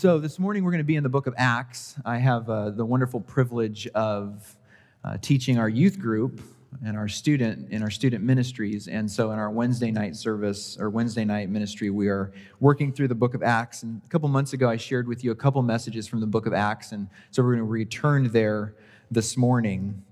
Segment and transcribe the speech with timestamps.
[0.00, 1.94] So, this morning we're going to be in the book of Acts.
[2.06, 4.56] I have uh, the wonderful privilege of
[5.04, 6.40] uh, teaching our youth group
[6.82, 8.88] and our student in our student ministries.
[8.88, 13.08] And so, in our Wednesday night service or Wednesday night ministry, we are working through
[13.08, 13.82] the book of Acts.
[13.82, 16.46] And a couple months ago, I shared with you a couple messages from the book
[16.46, 16.92] of Acts.
[16.92, 18.76] And so, we're going to return there
[19.10, 20.02] this morning.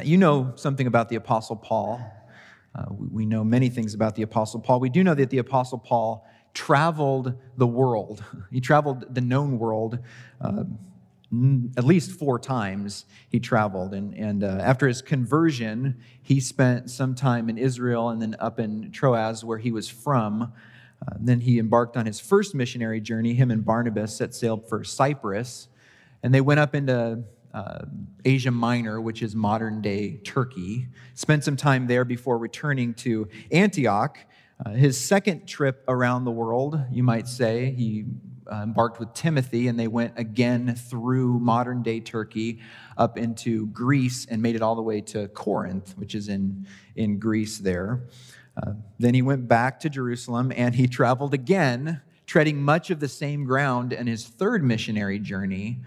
[0.00, 2.00] You know something about the Apostle Paul.
[2.72, 4.78] Uh, we know many things about the Apostle Paul.
[4.78, 6.24] We do know that the Apostle Paul
[6.58, 8.24] traveled the world.
[8.50, 10.00] He traveled the known world.
[10.40, 10.64] Uh,
[11.76, 13.94] at least four times he traveled.
[13.94, 18.58] And, and uh, after his conversion, he spent some time in Israel and then up
[18.58, 20.42] in Troas, where he was from.
[20.42, 23.34] Uh, then he embarked on his first missionary journey.
[23.34, 25.68] Him and Barnabas set sail for Cyprus,
[26.24, 27.22] and they went up into
[27.54, 27.84] uh,
[28.24, 30.88] Asia Minor, which is modern day Turkey.
[31.14, 34.18] Spent some time there before returning to Antioch.
[34.64, 38.04] Uh, his second trip around the world, you might say, he
[38.50, 42.60] uh, embarked with Timothy and they went again through modern day Turkey
[42.96, 47.18] up into Greece and made it all the way to Corinth, which is in, in
[47.18, 48.00] Greece there.
[48.60, 53.08] Uh, then he went back to Jerusalem and he traveled again, treading much of the
[53.08, 55.80] same ground in his third missionary journey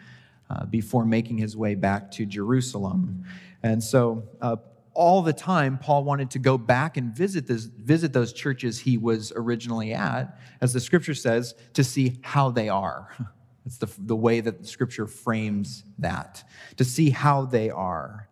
[0.50, 3.26] uh, before making his way back to Jerusalem.
[3.64, 4.56] And so, uh,
[4.94, 8.98] all the time, Paul wanted to go back and visit, this, visit those churches he
[8.98, 13.10] was originally at, as the scripture says, to see how they are.
[13.64, 16.44] It's the, the way that the scripture frames that,
[16.78, 18.28] to see how they are.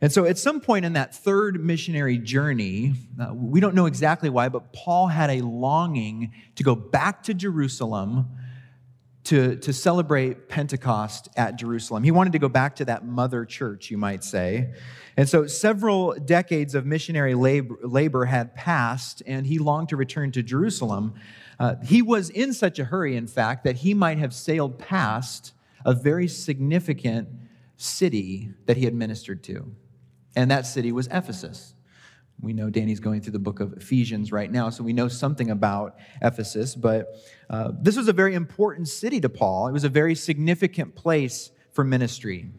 [0.00, 4.30] And so at some point in that third missionary journey, uh, we don't know exactly
[4.30, 8.30] why, but Paul had a longing to go back to Jerusalem
[9.24, 12.02] to, to celebrate Pentecost at Jerusalem.
[12.02, 14.72] He wanted to go back to that mother church, you might say.
[15.16, 20.32] And so several decades of missionary labor, labor had passed, and he longed to return
[20.32, 21.14] to Jerusalem.
[21.60, 25.52] Uh, he was in such a hurry, in fact, that he might have sailed past
[25.84, 27.28] a very significant
[27.76, 29.72] city that he had ministered to.
[30.34, 31.74] And that city was Ephesus.
[32.42, 35.50] We know Danny's going through the book of Ephesians right now, so we know something
[35.50, 36.74] about Ephesus.
[36.74, 37.06] But
[37.48, 39.68] uh, this was a very important city to Paul.
[39.68, 42.50] It was a very significant place for ministry.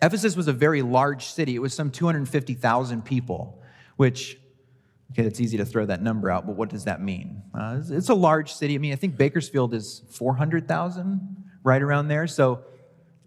[0.00, 1.54] Ephesus was a very large city.
[1.54, 3.60] It was some 250,000 people,
[3.96, 4.38] which,
[5.12, 7.42] okay, it's easy to throw that number out, but what does that mean?
[7.54, 8.74] Uh, it's a large city.
[8.74, 12.26] I mean, I think Bakersfield is 400,000, right around there.
[12.26, 12.64] So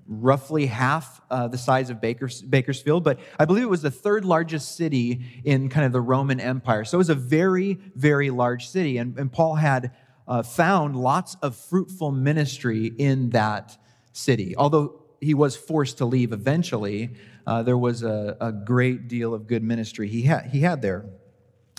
[0.07, 4.25] roughly half uh, the size of Bakers, Bakersfield, but I believe it was the third
[4.25, 6.83] largest city in kind of the Roman Empire.
[6.85, 8.97] So it was a very, very large city.
[8.97, 9.91] And, and Paul had
[10.27, 13.77] uh, found lots of fruitful ministry in that
[14.13, 14.55] city.
[14.55, 19.47] Although he was forced to leave eventually, uh, there was a, a great deal of
[19.47, 21.05] good ministry he had, he had there.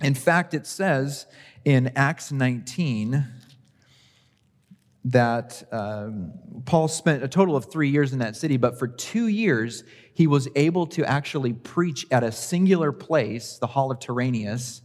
[0.03, 1.27] In fact, it says
[1.65, 3.25] in Acts 19,
[5.05, 6.33] that um,
[6.65, 9.83] Paul spent a total of three years in that city, but for two years,
[10.15, 14.83] he was able to actually preach at a singular place, the Hall of Tyrannus.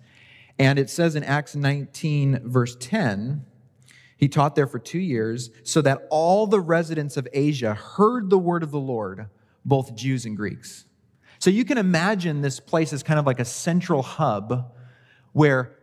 [0.58, 3.46] And it says in Acts 19, verse 10,
[4.18, 8.40] he taught there for two years, so that all the residents of Asia heard the
[8.40, 9.30] word of the Lord,
[9.64, 10.86] both Jews and Greeks.
[11.38, 14.74] So you can imagine this place as kind of like a central hub
[15.34, 15.78] where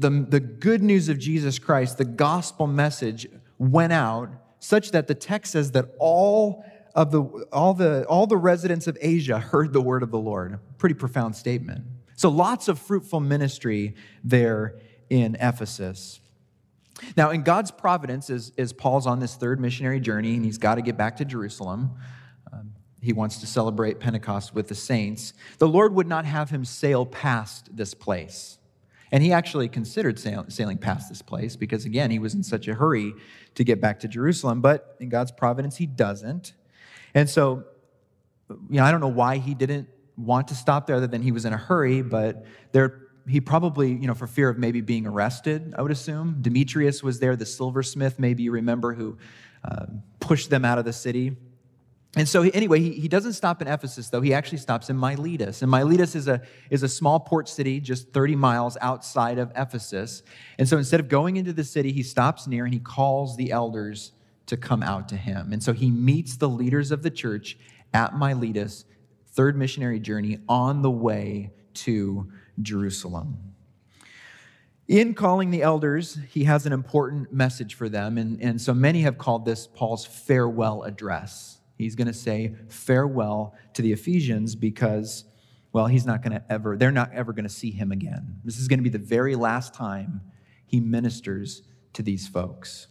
[0.00, 3.28] the, the good news of Jesus Christ, the gospel message,
[3.60, 6.64] went out, such that the text says that all
[6.96, 7.22] of the
[7.52, 10.58] all the all the residents of Asia heard the word of the Lord.
[10.78, 11.84] Pretty profound statement.
[12.16, 13.94] So lots of fruitful ministry
[14.24, 14.76] there
[15.08, 16.20] in Ephesus.
[17.16, 20.74] Now, in God's providence, as, as Paul's on this third missionary journey and he's got
[20.74, 21.92] to get back to Jerusalem,
[22.52, 25.32] um, he wants to celebrate Pentecost with the saints.
[25.58, 28.58] The Lord would not have him sail past this place.
[29.12, 32.74] And he actually considered sailing past this place because, again, he was in such a
[32.74, 33.12] hurry
[33.56, 34.60] to get back to Jerusalem.
[34.60, 36.52] But in God's providence, he doesn't.
[37.14, 37.64] And so,
[38.48, 41.32] you know, I don't know why he didn't want to stop there other than he
[41.32, 45.06] was in a hurry, but there, he probably, you know, for fear of maybe being
[45.06, 46.38] arrested, I would assume.
[46.40, 49.18] Demetrius was there, the silversmith, maybe you remember, who
[49.64, 49.86] uh,
[50.20, 51.36] pushed them out of the city.
[52.16, 54.20] And so, anyway, he, he doesn't stop in Ephesus, though.
[54.20, 55.62] He actually stops in Miletus.
[55.62, 60.24] And Miletus is a, is a small port city just 30 miles outside of Ephesus.
[60.58, 63.52] And so, instead of going into the city, he stops near and he calls the
[63.52, 64.12] elders
[64.46, 65.52] to come out to him.
[65.52, 67.56] And so, he meets the leaders of the church
[67.94, 68.86] at Miletus,
[69.28, 72.28] third missionary journey, on the way to
[72.60, 73.54] Jerusalem.
[74.88, 78.18] In calling the elders, he has an important message for them.
[78.18, 81.59] And, and so, many have called this Paul's farewell address.
[81.80, 85.24] He's going to say farewell to the Ephesians because,
[85.72, 88.40] well, he's not going to ever, they're not ever going to see him again.
[88.44, 90.20] This is going to be the very last time
[90.66, 91.62] he ministers
[91.94, 92.86] to these folks.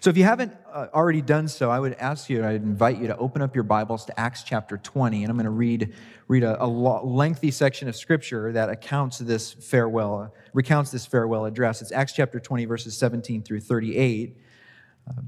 [0.00, 3.06] So, if you haven't uh, already done so, I would ask you, I'd invite you
[3.06, 5.94] to open up your Bibles to Acts chapter 20, and I'm going to read,
[6.26, 11.80] read a, a lengthy section of scripture that accounts this farewell, recounts this farewell address.
[11.80, 14.36] It's Acts chapter 20, verses 17 through 38.
[15.08, 15.22] Uh,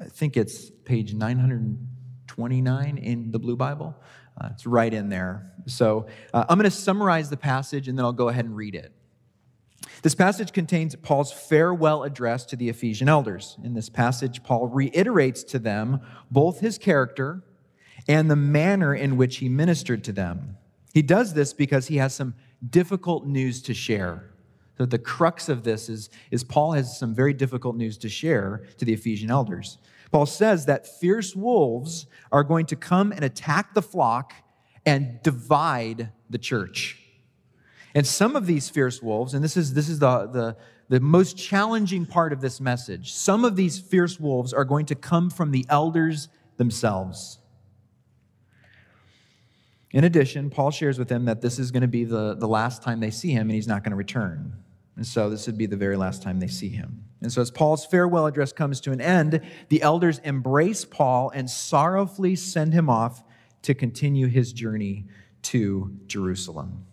[0.00, 3.96] I think it's page 929 in the Blue Bible.
[4.38, 5.52] Uh, it's right in there.
[5.66, 8.74] So, uh, I'm going to summarize the passage, and then I'll go ahead and read
[8.74, 8.92] it.
[10.02, 13.56] This passage contains Paul's farewell address to the Ephesian elders.
[13.64, 16.00] In this passage, Paul reiterates to them
[16.30, 17.42] both his character
[18.06, 20.58] and the manner in which he ministered to them.
[20.92, 22.34] He does this because he has some
[22.68, 24.30] difficult news to share.
[24.78, 28.64] So the crux of this is, is Paul has some very difficult news to share
[28.78, 29.78] to the Ephesian elders.
[30.12, 34.34] Paul says that fierce wolves are going to come and attack the flock
[34.84, 36.98] and divide the church.
[37.94, 40.56] And some of these fierce wolves, and this is, this is the, the,
[40.90, 44.94] the most challenging part of this message, some of these fierce wolves are going to
[44.94, 46.28] come from the elders
[46.58, 47.38] themselves.
[49.92, 52.82] In addition, Paul shares with them that this is going to be the, the last
[52.82, 54.52] time they see him and he's not going to return.
[54.96, 57.04] And so this would be the very last time they see him.
[57.20, 61.48] And so, as Paul's farewell address comes to an end, the elders embrace Paul and
[61.48, 63.22] sorrowfully send him off
[63.62, 65.06] to continue his journey
[65.42, 66.86] to Jerusalem.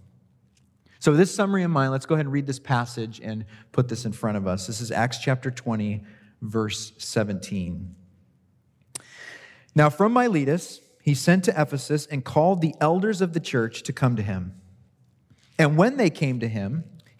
[0.99, 3.87] So, with this summary in mind, let's go ahead and read this passage and put
[3.87, 4.67] this in front of us.
[4.67, 6.03] This is Acts chapter 20,
[6.41, 7.95] verse 17.
[9.75, 13.93] Now, from Miletus, he sent to Ephesus and called the elders of the church to
[13.93, 14.59] come to him.
[15.59, 16.85] And when they came to him,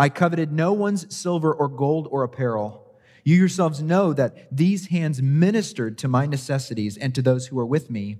[0.00, 2.96] I coveted no one's silver or gold or apparel.
[3.22, 7.66] You yourselves know that these hands ministered to my necessities and to those who are
[7.66, 8.16] with me.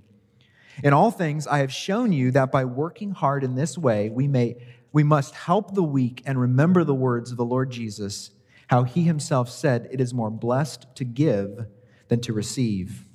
[0.83, 4.27] In all things, I have shown you that by working hard in this way, we,
[4.27, 4.57] may,
[4.93, 8.29] we must help the weak and remember the words of the Lord Jesus,
[8.67, 11.65] how he himself said, It is more blessed to give
[12.09, 13.05] than to receive.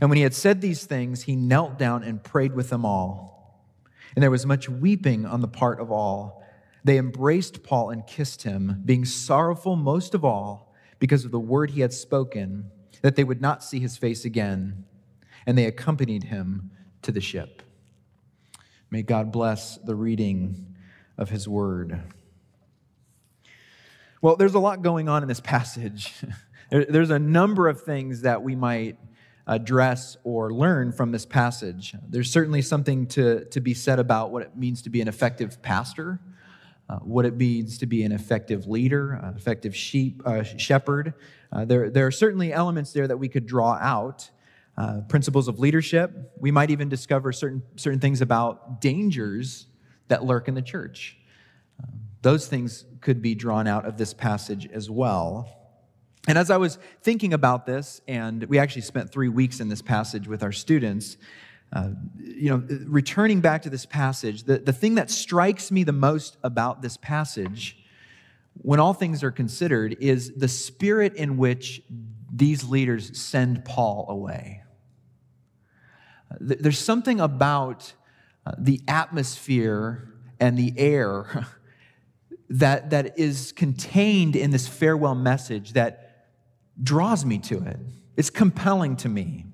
[0.00, 3.62] And when he had said these things, he knelt down and prayed with them all.
[4.16, 6.37] And there was much weeping on the part of all.
[6.88, 11.72] They embraced Paul and kissed him, being sorrowful most of all because of the word
[11.72, 12.70] he had spoken,
[13.02, 14.86] that they would not see his face again.
[15.46, 16.70] And they accompanied him
[17.02, 17.62] to the ship.
[18.90, 20.76] May God bless the reading
[21.18, 22.00] of his word.
[24.22, 26.14] Well, there's a lot going on in this passage.
[26.70, 28.96] There's a number of things that we might
[29.46, 31.94] address or learn from this passage.
[32.08, 35.60] There's certainly something to, to be said about what it means to be an effective
[35.60, 36.20] pastor
[36.88, 41.14] uh, what it means to be an effective leader, an effective sheep, uh, shepherd.
[41.52, 44.30] Uh, there, there are certainly elements there that we could draw out.
[44.78, 46.32] Uh, principles of leadership.
[46.38, 49.66] We might even discover certain, certain things about dangers
[50.06, 51.18] that lurk in the church.
[51.82, 55.52] Um, those things could be drawn out of this passage as well.
[56.28, 59.82] And as I was thinking about this, and we actually spent three weeks in this
[59.82, 61.16] passage with our students,
[61.72, 65.92] Uh, you know, returning back to this passage, the, the thing that strikes me the
[65.92, 67.76] most about this passage,
[68.54, 71.82] when all things are considered, is the spirit in which
[72.32, 74.62] these leaders send Paul away.
[76.40, 77.92] There's something about
[78.46, 81.46] uh, the atmosphere and the air
[82.50, 86.28] that, that is contained in this farewell message that
[86.82, 87.78] draws me to it.
[88.16, 89.46] It's compelling to me.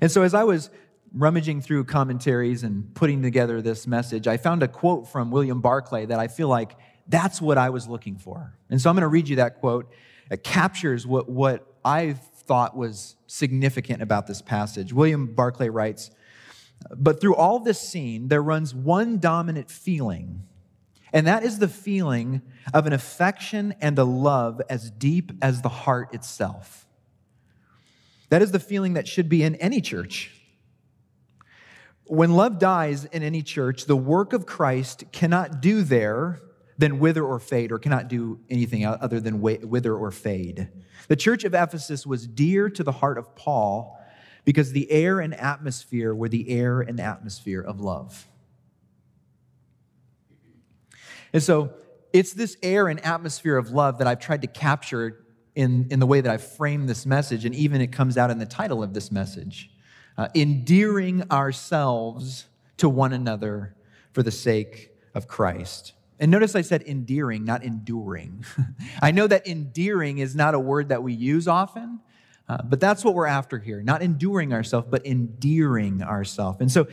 [0.00, 0.70] And so, as I was
[1.14, 6.06] rummaging through commentaries and putting together this message, I found a quote from William Barclay
[6.06, 6.76] that I feel like
[7.08, 8.56] that's what I was looking for.
[8.70, 9.90] And so I'm going to read you that quote.
[10.30, 14.92] It captures what, what I thought was significant about this passage.
[14.92, 16.10] William Barclay writes,
[16.96, 20.42] But through all this scene, there runs one dominant feeling,
[21.12, 22.42] and that is the feeling
[22.74, 26.86] of an affection and a love as deep as the heart itself.
[28.28, 30.32] That is the feeling that should be in any church.
[32.08, 36.40] When love dies in any church, the work of Christ cannot do there
[36.78, 40.68] than wither or fade, or cannot do anything other than wither or fade.
[41.08, 43.98] The church of Ephesus was dear to the heart of Paul
[44.44, 48.28] because the air and atmosphere were the air and atmosphere of love.
[51.32, 51.72] And so
[52.12, 56.06] it's this air and atmosphere of love that I've tried to capture in, in the
[56.06, 58.92] way that I've framed this message, and even it comes out in the title of
[58.92, 59.70] this message
[60.18, 62.46] uh, endearing ourselves
[62.78, 63.74] to one another
[64.12, 65.92] for the sake of Christ.
[66.18, 68.44] And notice I said endearing, not enduring.
[69.02, 72.00] I know that endearing is not a word that we use often,
[72.48, 73.82] uh, but that's what we're after here.
[73.82, 76.58] Not enduring ourselves, but endearing ourselves.
[76.60, 76.86] And so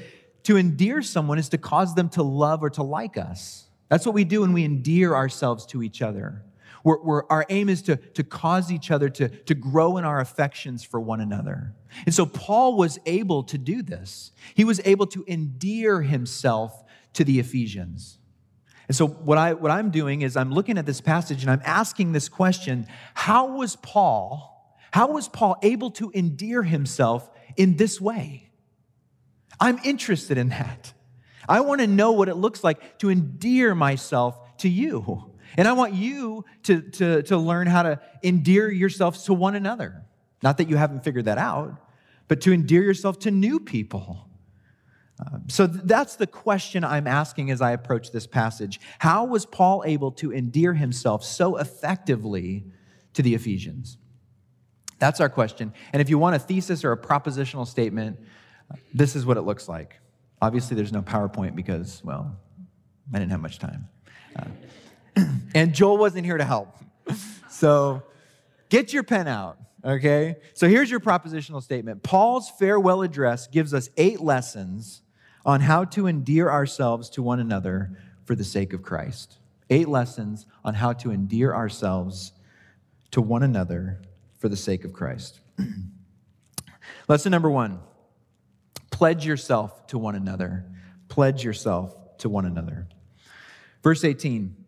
[0.43, 3.67] to endear someone is to cause them to love or to like us.
[3.87, 6.43] That's what we do when we endear ourselves to each other.
[6.83, 10.19] We're, we're, our aim is to, to cause each other to, to grow in our
[10.19, 11.73] affections for one another.
[12.05, 14.31] And so Paul was able to do this.
[14.53, 18.17] He was able to endear himself to the Ephesians.
[18.87, 21.61] And so what, I, what I'm doing is I'm looking at this passage and I'm
[21.63, 28.01] asking this question How was Paul, how was Paul able to endear himself in this
[28.01, 28.49] way?
[29.59, 30.93] I'm interested in that.
[31.47, 35.32] I want to know what it looks like to endear myself to you.
[35.57, 40.03] And I want you to, to, to learn how to endear yourselves to one another.
[40.41, 41.75] Not that you haven't figured that out,
[42.27, 44.27] but to endear yourself to new people.
[45.19, 48.79] Uh, so that's the question I'm asking as I approach this passage.
[48.99, 52.65] How was Paul able to endear himself so effectively
[53.13, 53.97] to the Ephesians?
[54.99, 55.73] That's our question.
[55.91, 58.19] And if you want a thesis or a propositional statement,
[58.93, 59.99] this is what it looks like.
[60.41, 62.35] Obviously, there's no PowerPoint because, well,
[63.13, 63.87] I didn't have much time.
[64.35, 64.45] Uh,
[65.55, 66.77] and Joel wasn't here to help.
[67.49, 68.03] So
[68.69, 70.37] get your pen out, okay?
[70.53, 75.01] So here's your propositional statement Paul's farewell address gives us eight lessons
[75.45, 79.37] on how to endear ourselves to one another for the sake of Christ.
[79.69, 82.33] Eight lessons on how to endear ourselves
[83.11, 84.01] to one another
[84.39, 85.39] for the sake of Christ.
[87.07, 87.79] Lesson number one
[88.89, 90.65] pledge yourself to one another.
[91.09, 92.87] Pledge yourself to one another.
[93.83, 94.62] Verse 18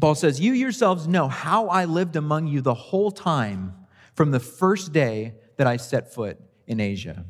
[0.00, 3.74] Paul says, You yourselves know how I lived among you the whole time
[4.14, 7.24] from the first day that I set foot in Asia.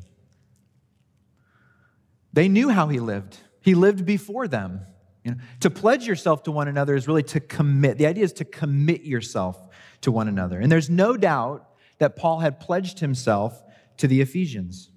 [2.33, 3.37] They knew how he lived.
[3.61, 4.81] He lived before them.
[5.23, 7.97] You know, to pledge yourself to one another is really to commit.
[7.97, 9.57] The idea is to commit yourself
[10.01, 10.59] to one another.
[10.59, 11.67] And there's no doubt
[11.99, 13.61] that Paul had pledged himself
[13.97, 14.89] to the Ephesians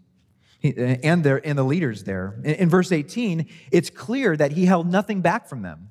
[0.62, 2.40] and, the leaders there.
[2.42, 5.90] In verse 18, it's clear that he held nothing back from them.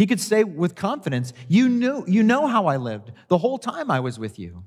[0.00, 3.90] He could say with confidence, you, knew, you know how I lived the whole time
[3.90, 4.64] I was with you.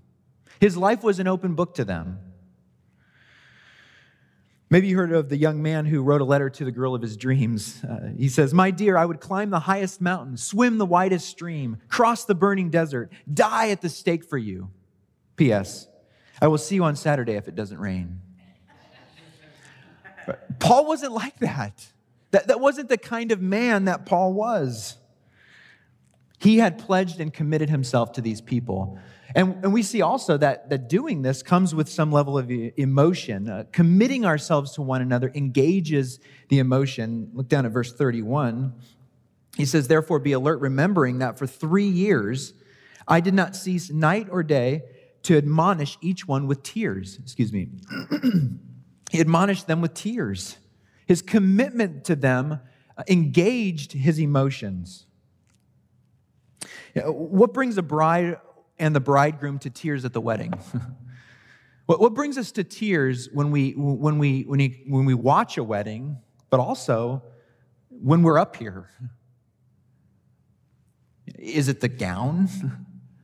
[0.59, 2.19] His life was an open book to them.
[4.69, 7.01] Maybe you heard of the young man who wrote a letter to the girl of
[7.01, 7.83] his dreams.
[7.83, 11.77] Uh, he says, My dear, I would climb the highest mountain, swim the widest stream,
[11.89, 14.69] cross the burning desert, die at the stake for you.
[15.35, 15.87] P.S.
[16.43, 18.21] I will see you on Saturday if it doesn't rain.
[20.59, 21.87] Paul wasn't like that.
[22.29, 22.49] that.
[22.49, 24.99] That wasn't the kind of man that Paul was.
[26.43, 28.99] He had pledged and committed himself to these people.
[29.33, 33.49] And, and we see also that, that doing this comes with some level of emotion.
[33.49, 36.19] Uh, committing ourselves to one another engages
[36.49, 37.31] the emotion.
[37.33, 38.73] Look down at verse 31.
[39.55, 42.53] He says, Therefore, be alert, remembering that for three years
[43.07, 44.83] I did not cease night or day
[45.23, 47.19] to admonish each one with tears.
[47.21, 47.69] Excuse me.
[49.11, 50.57] he admonished them with tears.
[51.05, 52.59] His commitment to them
[52.97, 55.05] uh, engaged his emotions.
[56.95, 58.37] What brings a bride
[58.77, 60.53] and the bridegroom to tears at the wedding?
[61.85, 65.57] What, what brings us to tears when we, when, we, when, we, when we watch
[65.57, 66.17] a wedding,
[66.49, 67.23] but also
[67.89, 68.89] when we're up here?
[71.37, 72.47] Is it the gown?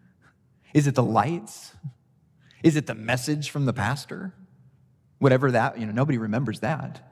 [0.73, 1.73] Is it the lights?
[2.61, 4.33] Is it the message from the pastor?
[5.19, 7.11] Whatever that, you know, nobody remembers that.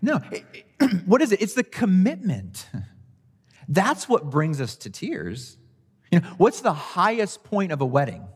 [0.00, 0.20] No,
[1.06, 1.42] what is it?
[1.42, 2.66] It's the commitment.
[3.68, 5.56] That's what brings us to tears.
[6.10, 8.26] You know, what's the highest point of a wedding?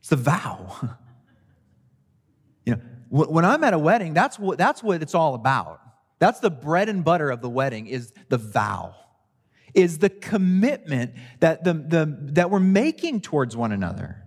[0.00, 0.96] It's the vow.
[2.66, 5.80] You know, when I'm at a wedding, that's what, that's what it's all about.
[6.18, 8.94] That's the bread and butter of the wedding is the vow
[9.74, 14.24] is the commitment that, the, the, that we're making towards one another.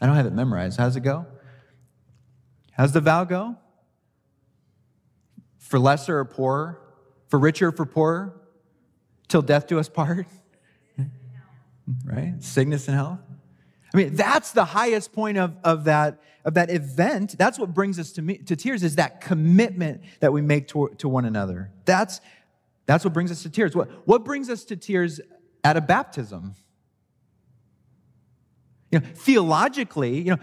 [0.00, 0.78] I don't have it memorized.
[0.78, 1.26] How's it go?
[2.72, 3.56] How's the vow go?
[5.74, 6.78] For lesser or poorer?
[7.26, 8.32] For richer or for poorer?
[9.26, 10.24] Till death do us part?
[12.04, 12.34] right?
[12.38, 13.18] Sickness and health.
[13.92, 17.36] I mean, that's the highest point of, of, that, of that event.
[17.36, 20.94] That's what brings us to, me, to tears, is that commitment that we make to,
[20.98, 21.72] to one another.
[21.86, 22.20] That's,
[22.86, 23.74] that's what brings us to tears.
[23.74, 25.20] What, what brings us to tears
[25.64, 26.54] at a baptism?
[28.92, 30.38] You know, theologically, you know,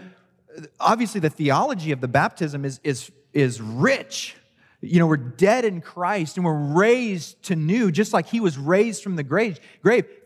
[0.78, 4.36] obviously the theology of the baptism is, is, is rich.
[4.84, 8.58] You know, we're dead in Christ and we're raised to new, just like he was
[8.58, 9.60] raised from the grave.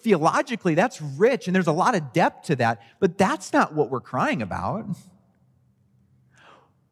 [0.01, 3.91] Theologically, that's rich and there's a lot of depth to that, but that's not what
[3.91, 4.97] we're crying about.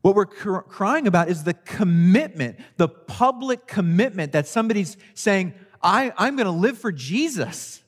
[0.03, 6.13] What we're cr- crying about is the commitment, the public commitment that somebody's saying, I,
[6.19, 7.83] I'm going to live for Jesus.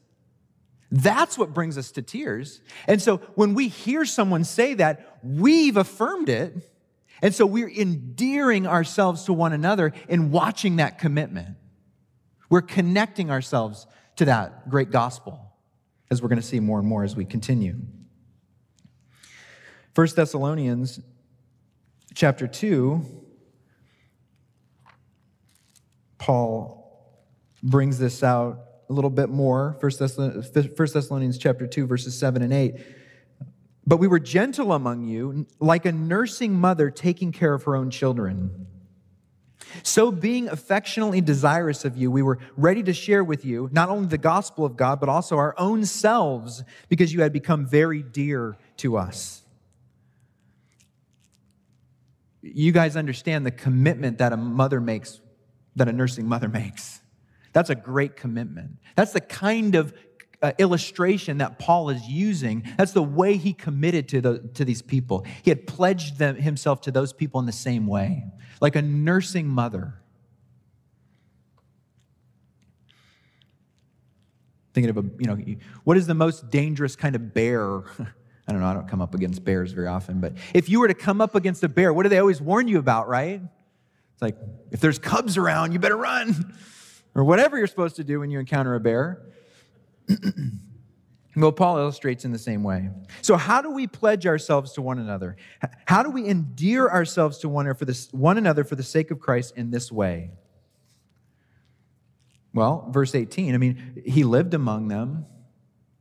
[0.91, 2.63] That's what brings us to tears.
[2.89, 6.55] And so when we hear someone say that, we've affirmed it.
[7.23, 11.57] And so we're endearing ourselves to one another in watching that commitment.
[12.51, 15.53] We're connecting ourselves to that great gospel,
[16.11, 17.77] as we're going to see more and more as we continue.
[19.95, 21.01] 1 Thessalonians
[22.15, 23.03] chapter 2,
[26.19, 27.25] Paul
[27.63, 29.77] brings this out a little bit more.
[29.81, 32.75] 1 Thessalonians chapter 2, verses 7 and 8.
[33.87, 37.91] But we were gentle among you, like a nursing mother taking care of her own
[37.91, 38.67] children.
[39.83, 44.07] So, being affectionately desirous of you, we were ready to share with you not only
[44.07, 48.57] the gospel of God, but also our own selves, because you had become very dear
[48.79, 49.43] to us
[52.55, 55.21] you guys understand the commitment that a mother makes,
[55.77, 57.01] that a nursing mother makes.
[57.53, 58.73] That's a great commitment.
[58.97, 59.95] That's the kind of
[60.47, 62.63] uh, illustration that Paul is using.
[62.79, 65.27] That's the way he committed to, the, to these people.
[65.43, 68.25] He had pledged them, himself to those people in the same way,
[68.61, 69.95] like a nursing mother.
[74.73, 75.37] Thinking of a, you know,
[75.83, 77.83] what is the most dangerous kind of bear
[78.49, 80.87] I don't know, I don't come up against bears very often, but if you were
[80.87, 83.41] to come up against a bear, what do they always warn you about, right?
[84.13, 84.37] It's like,
[84.71, 86.57] if there's cubs around, you better run,
[87.17, 89.21] or whatever you're supposed to do when you encounter a bear.
[91.37, 92.91] well, Paul illustrates in the same way.
[93.23, 95.37] So, how do we pledge ourselves to one another?
[95.87, 99.11] How do we endear ourselves to one another for this one another for the sake
[99.11, 100.31] of Christ in this way?
[102.55, 105.27] Well, verse 18, I mean, he lived among them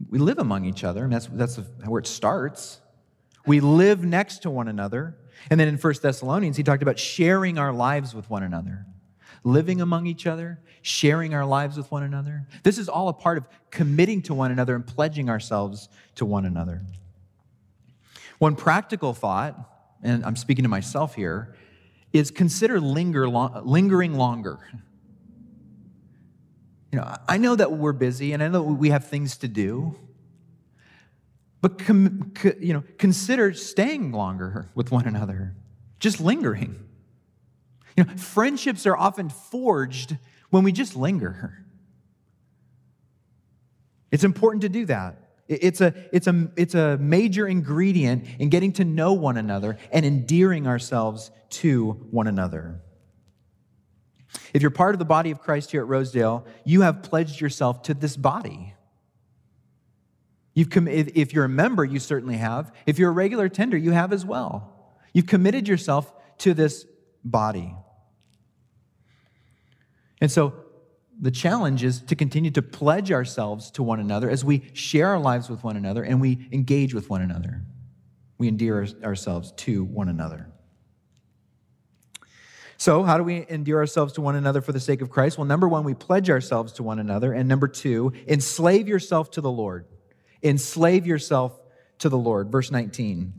[0.09, 2.81] we live among each other, and that's, that's where it starts.
[3.45, 5.17] We live next to one another.
[5.49, 8.85] And then in 1 Thessalonians, he talked about sharing our lives with one another,
[9.45, 12.47] living among each other, sharing our lives with one another.
[12.63, 16.45] This is all a part of committing to one another and pledging ourselves to one
[16.45, 16.81] another.
[18.39, 19.57] One practical thought,
[20.03, 21.55] and I'm speaking to myself here,
[22.11, 24.59] is consider linger, lingering longer.
[26.91, 29.95] You know, I know that we're busy and I know we have things to do.
[31.61, 35.55] But com, you know, consider staying longer with one another,
[35.99, 36.84] just lingering.
[37.97, 40.17] You know, friendships are often forged
[40.49, 41.65] when we just linger.
[44.11, 45.17] It's important to do that.
[45.47, 50.05] It's a, it's, a, it's a major ingredient in getting to know one another and
[50.05, 52.81] endearing ourselves to one another.
[54.53, 57.83] If you're part of the body of Christ here at Rosedale, you have pledged yourself
[57.83, 58.73] to this body.
[60.53, 62.73] You've com- if you're a member, you certainly have.
[62.85, 64.97] If you're a regular tender, you have as well.
[65.13, 66.85] You've committed yourself to this
[67.23, 67.75] body.
[70.21, 70.53] And so
[71.19, 75.19] the challenge is to continue to pledge ourselves to one another as we share our
[75.19, 77.61] lives with one another and we engage with one another.
[78.37, 80.49] We endear ourselves to one another.
[82.77, 85.37] So, how do we endear ourselves to one another for the sake of Christ?
[85.37, 87.31] Well, number one, we pledge ourselves to one another.
[87.31, 89.85] And number two, enslave yourself to the Lord.
[90.43, 91.57] enslave yourself
[91.99, 92.51] to the Lord.
[92.51, 93.33] Verse 19.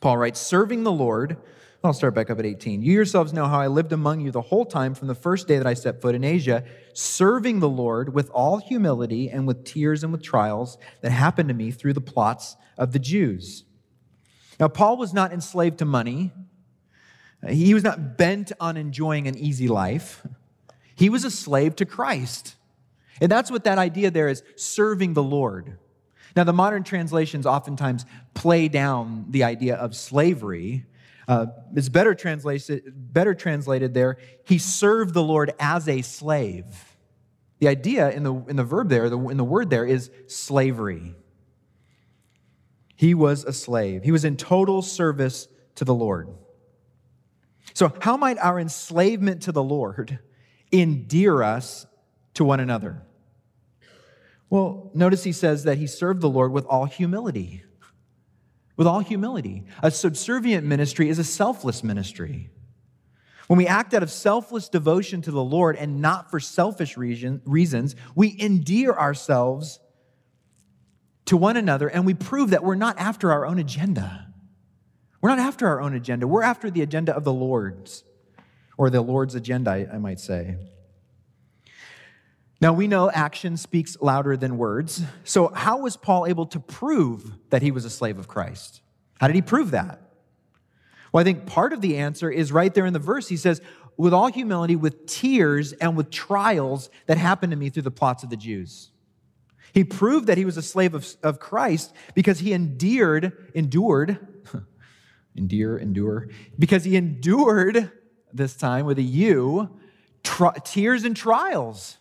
[0.00, 1.38] Paul writes, serving the Lord.
[1.84, 2.82] I'll start back up at 18.
[2.82, 5.58] You yourselves know how I lived among you the whole time from the first day
[5.58, 10.04] that I set foot in Asia, serving the Lord with all humility and with tears
[10.04, 13.64] and with trials that happened to me through the plots of the Jews.
[14.60, 16.30] Now, Paul was not enslaved to money.
[17.48, 20.24] He was not bent on enjoying an easy life.
[20.94, 22.54] He was a slave to Christ.
[23.20, 25.78] And that's what that idea there is serving the Lord.
[26.36, 30.86] Now, the modern translations oftentimes play down the idea of slavery.
[31.28, 36.96] Uh, it's better translated, better translated there, he served the Lord as a slave.
[37.60, 41.14] The idea in the, in the verb there, the, in the word there, is slavery.
[42.96, 46.28] He was a slave, he was in total service to the Lord.
[47.74, 50.18] So, how might our enslavement to the Lord
[50.72, 51.86] endear us
[52.34, 53.02] to one another?
[54.50, 57.64] Well, notice he says that he served the Lord with all humility.
[58.82, 59.62] With all humility.
[59.80, 62.50] A subservient ministry is a selfless ministry.
[63.46, 67.94] When we act out of selfless devotion to the Lord and not for selfish reasons,
[68.16, 69.78] we endear ourselves
[71.26, 74.26] to one another and we prove that we're not after our own agenda.
[75.20, 76.26] We're not after our own agenda.
[76.26, 78.02] We're after the agenda of the Lord's,
[78.76, 80.56] or the Lord's agenda, I might say.
[82.62, 85.02] Now, we know action speaks louder than words.
[85.24, 88.82] So, how was Paul able to prove that he was a slave of Christ?
[89.20, 90.00] How did he prove that?
[91.10, 93.26] Well, I think part of the answer is right there in the verse.
[93.26, 93.60] He says,
[93.96, 98.22] with all humility, with tears, and with trials that happened to me through the plots
[98.22, 98.92] of the Jews.
[99.74, 104.24] He proved that he was a slave of, of Christ because he endured, endured,
[105.34, 107.90] endure, endure, because he endured
[108.32, 109.80] this time with a U,
[110.64, 111.98] tears and trials.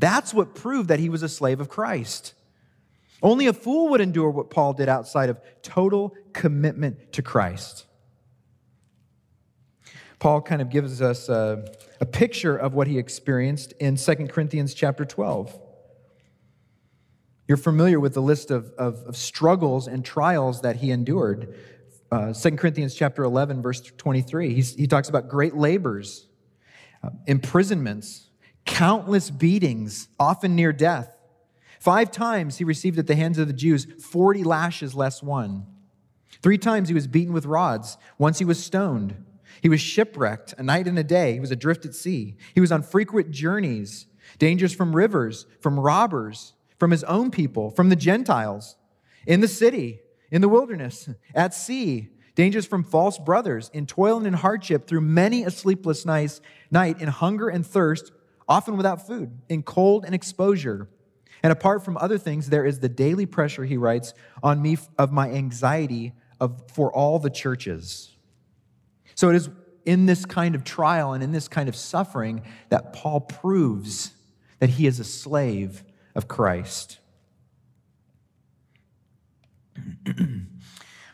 [0.00, 2.32] That's what proved that he was a slave of Christ.
[3.22, 7.84] Only a fool would endure what Paul did outside of total commitment to Christ.
[10.18, 14.72] Paul kind of gives us a, a picture of what he experienced in 2 Corinthians
[14.72, 15.58] chapter 12.
[17.46, 21.54] You're familiar with the list of, of, of struggles and trials that he endured.
[22.10, 26.26] Uh, 2 Corinthians chapter 11, verse 23, He's, he talks about great labors,
[27.04, 28.29] uh, imprisonments,
[28.64, 31.16] countless beatings, often near death.
[31.78, 35.66] Five times he received at the hands of the Jews 40 lashes less one.
[36.42, 37.96] Three times he was beaten with rods.
[38.18, 39.24] Once he was stoned.
[39.62, 41.34] He was shipwrecked a night and a day.
[41.34, 42.36] He was adrift at sea.
[42.54, 44.06] He was on frequent journeys,
[44.38, 48.76] dangers from rivers, from robbers, from his own people, from the Gentiles,
[49.26, 54.26] in the city, in the wilderness, at sea, dangers from false brothers, in toil and
[54.26, 58.12] in hardship, through many a sleepless night, night in hunger and thirst,
[58.50, 60.88] often without food, in cold and exposure.
[61.42, 65.12] And apart from other things, there is the daily pressure, he writes, on me of
[65.12, 68.14] my anxiety of, for all the churches.
[69.14, 69.48] So it is
[69.86, 74.10] in this kind of trial and in this kind of suffering that Paul proves
[74.58, 75.84] that he is a slave
[76.14, 76.98] of Christ.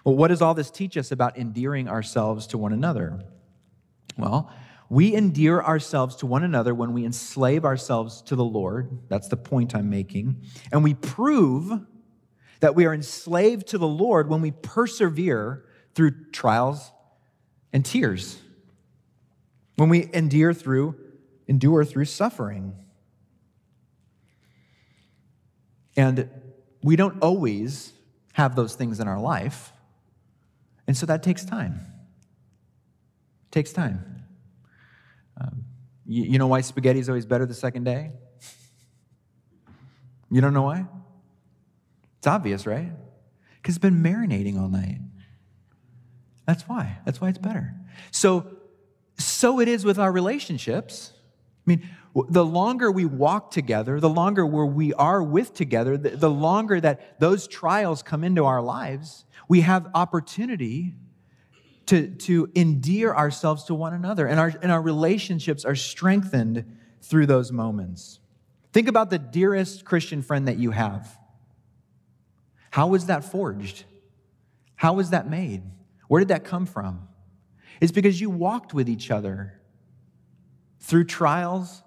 [0.04, 3.20] well, what does all this teach us about endearing ourselves to one another?
[4.16, 4.50] Well,
[4.88, 8.98] we endear ourselves to one another when we enslave ourselves to the Lord.
[9.08, 10.42] That's the point I'm making.
[10.70, 11.80] And we prove
[12.60, 16.92] that we are enslaved to the Lord when we persevere through trials
[17.72, 18.38] and tears.
[19.76, 20.94] When we endure through
[21.48, 22.74] endure through suffering.
[25.96, 26.28] And
[26.82, 27.92] we don't always
[28.34, 29.72] have those things in our life.
[30.86, 31.80] And so that takes time.
[33.46, 34.25] It takes time.
[35.40, 35.64] Um,
[36.06, 38.12] you, you know why spaghetti is always better the second day?
[40.30, 40.86] You don't know why?
[42.18, 42.90] It's obvious, right?
[43.56, 44.98] Because it's been marinating all night.
[46.46, 46.98] That's why.
[47.04, 47.74] That's why it's better.
[48.10, 48.46] So,
[49.18, 51.12] so it is with our relationships.
[51.14, 51.88] I mean,
[52.28, 56.80] the longer we walk together, the longer where we are with together, the, the longer
[56.80, 60.94] that those trials come into our lives, we have opportunity
[61.86, 66.64] to, to endear ourselves to one another, and our, and our relationships are strengthened
[67.02, 68.18] through those moments.
[68.72, 71.16] Think about the dearest Christian friend that you have.
[72.70, 73.84] How was that forged?
[74.74, 75.62] How was that made?
[76.08, 77.08] Where did that come from?
[77.80, 79.60] It's because you walked with each other
[80.80, 81.82] through trials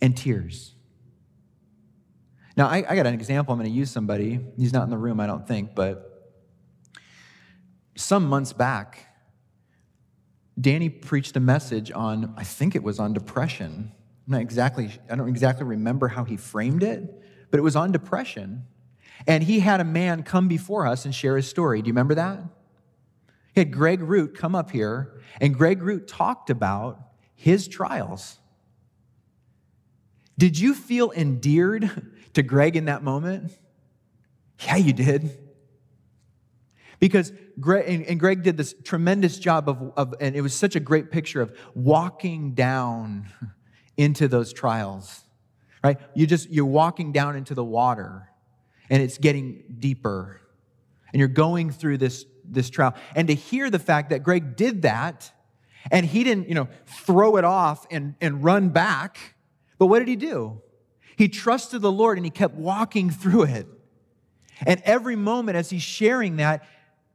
[0.00, 0.74] and tears.
[2.56, 3.52] Now, I, I got an example.
[3.52, 4.40] I'm going to use somebody.
[4.56, 6.08] He's not in the room, I don't think, but
[7.94, 9.06] some months back,
[10.60, 13.92] Danny preached a message on, I think it was on depression.
[14.26, 17.92] I'm not exactly, I don't exactly remember how he framed it, but it was on
[17.92, 18.64] depression.
[19.26, 21.80] And he had a man come before us and share his story.
[21.80, 22.40] Do you remember that?
[23.54, 27.00] He had Greg Root come up here, and Greg Root talked about
[27.34, 28.38] his trials.
[30.38, 31.90] Did you feel endeared
[32.34, 33.52] to Greg in that moment?
[34.64, 35.38] Yeah, you did.
[37.02, 40.80] Because Greg, and Greg did this tremendous job of, of, and it was such a
[40.80, 43.26] great picture of walking down
[43.96, 45.24] into those trials,
[45.82, 45.98] right?
[46.14, 48.28] You just, you're walking down into the water
[48.88, 50.40] and it's getting deeper
[51.12, 52.94] and you're going through this, this trial.
[53.16, 55.32] And to hear the fact that Greg did that
[55.90, 59.34] and he didn't, you know, throw it off and, and run back,
[59.76, 60.62] but what did he do?
[61.16, 63.66] He trusted the Lord and he kept walking through it.
[64.64, 66.64] And every moment as he's sharing that,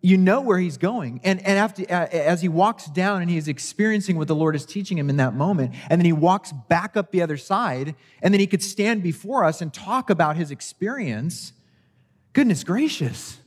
[0.07, 1.19] you know where he's going.
[1.25, 4.97] And, and after, as he walks down and he's experiencing what the Lord is teaching
[4.97, 8.39] him in that moment, and then he walks back up the other side, and then
[8.39, 11.51] he could stand before us and talk about his experience.
[12.31, 13.37] Goodness gracious.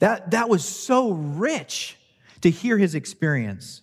[0.00, 1.96] That, that was so rich
[2.40, 3.80] to hear his experience.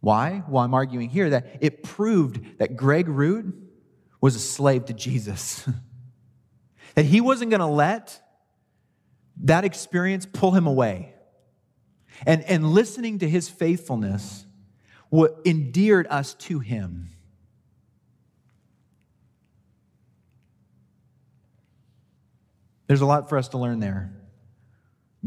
[0.00, 0.42] Why?
[0.46, 3.54] Well, I'm arguing here that it proved that Greg Root
[4.20, 5.66] was a slave to Jesus.
[6.94, 8.20] that he wasn't going to let
[9.38, 11.14] that experience pull him away.
[12.26, 14.44] And, and listening to his faithfulness
[15.08, 17.10] what endeared us to him.
[22.86, 24.12] There's a lot for us to learn there.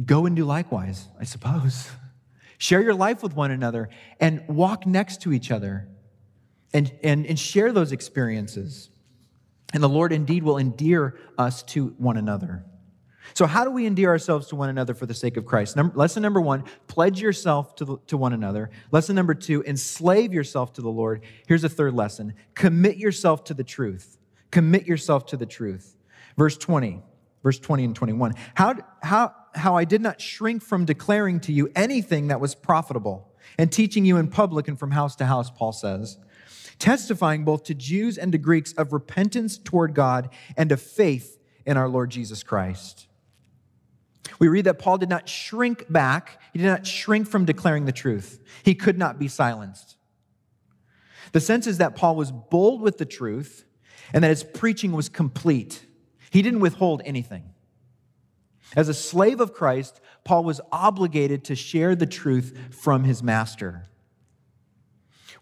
[0.05, 1.89] Go and do likewise, I suppose.
[2.57, 3.89] Share your life with one another
[4.19, 5.87] and walk next to each other
[6.73, 8.89] and, and, and share those experiences.
[9.73, 12.65] And the Lord indeed will endear us to one another.
[13.33, 15.75] So, how do we endear ourselves to one another for the sake of Christ?
[15.75, 18.69] Number, lesson number one pledge yourself to, the, to one another.
[18.91, 21.23] Lesson number two enslave yourself to the Lord.
[21.47, 24.17] Here's a third lesson commit yourself to the truth.
[24.51, 25.97] Commit yourself to the truth.
[26.38, 27.01] Verse 20,
[27.43, 28.33] verse 20 and 21.
[28.53, 33.33] How, how, how I did not shrink from declaring to you anything that was profitable
[33.57, 36.17] and teaching you in public and from house to house, Paul says,
[36.79, 41.77] testifying both to Jews and to Greeks of repentance toward God and of faith in
[41.77, 43.04] our Lord Jesus Christ.
[44.39, 47.91] We read that Paul did not shrink back, he did not shrink from declaring the
[47.91, 48.41] truth.
[48.63, 49.97] He could not be silenced.
[51.31, 53.65] The sense is that Paul was bold with the truth
[54.13, 55.85] and that his preaching was complete.
[56.29, 57.51] He didn't withhold anything.
[58.75, 63.85] As a slave of Christ, Paul was obligated to share the truth from his master.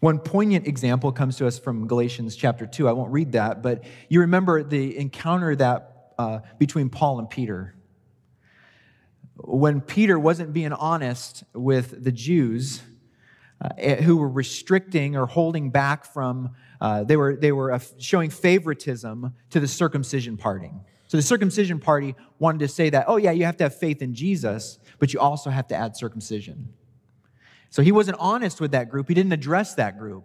[0.00, 2.88] One poignant example comes to us from Galatians chapter 2.
[2.88, 7.74] I won't read that, but you remember the encounter that uh, between Paul and Peter
[9.36, 12.82] when Peter wasn't being honest with the Jews
[13.60, 17.80] uh, eh, who were restricting or holding back from, uh, they were, they were uh,
[17.98, 20.70] showing favoritism to the circumcision party.
[21.06, 24.02] So the circumcision party wanted to say that, oh, yeah, you have to have faith
[24.02, 26.72] in Jesus, but you also have to add circumcision.
[27.70, 29.08] So he wasn't honest with that group.
[29.08, 30.24] He didn't address that group.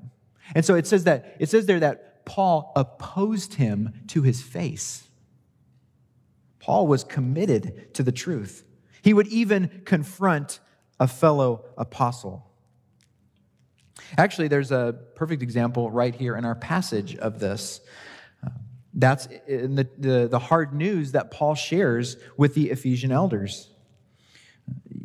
[0.56, 5.08] And so it says that it says there that Paul opposed him to his face.
[6.60, 8.64] Paul was committed to the truth.
[9.02, 10.60] He would even confront
[11.00, 12.46] a fellow apostle.
[14.18, 17.82] Actually, there's a perfect example right here in our passage of this.
[18.94, 23.70] That's in the, the, the, hard news that Paul shares with the Ephesian elders.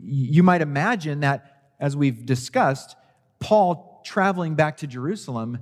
[0.02, 2.96] You might imagine that, as we've discussed,
[3.40, 5.58] Paul traveling back to Jerusalem,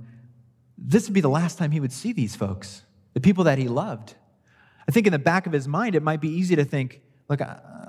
[0.77, 3.67] this would be the last time he would see these folks, the people that he
[3.67, 4.15] loved.
[4.87, 7.41] I think in the back of his mind, it might be easy to think, look,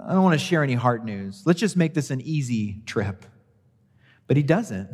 [0.07, 1.43] I don't want to share any hard news.
[1.47, 3.25] Let's just make this an easy trip.
[4.27, 4.90] But he doesn't.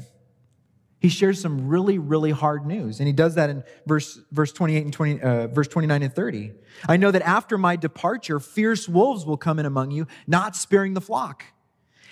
[1.01, 3.01] He shares some really, really hard news.
[3.01, 6.53] And he does that in verse, verse 28 and 20, uh, verse 29 and 30.
[6.89, 10.95] I know that after my departure, fierce wolves will come in among you, not sparing
[10.95, 11.45] the flock.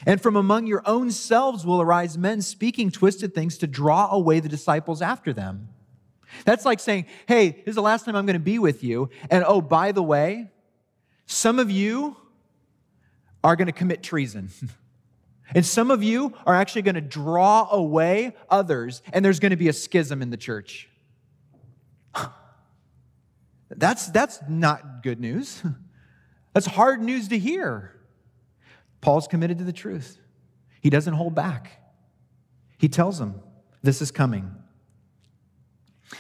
[0.06, 4.40] And from among your own selves will arise men speaking twisted things to draw away
[4.40, 5.68] the disciples after them.
[6.44, 9.11] That's like saying, hey, this is the last time I'm going to be with you.
[9.30, 10.50] And oh, by the way,
[11.26, 12.16] some of you
[13.48, 14.50] are going to commit treason.
[15.54, 19.56] And some of you are actually going to draw away others, and there's going to
[19.56, 20.90] be a schism in the church.
[23.70, 25.62] That's, that's not good news.
[26.52, 27.98] That's hard news to hear.
[29.00, 30.18] Paul's committed to the truth,
[30.82, 31.80] he doesn't hold back.
[32.76, 33.40] He tells them,
[33.82, 34.54] This is coming.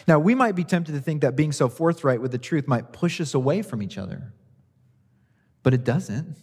[0.06, 2.94] Now, we might be tempted to think that being so forthright with the truth might
[2.94, 4.32] push us away from each other,
[5.62, 6.38] but it doesn't.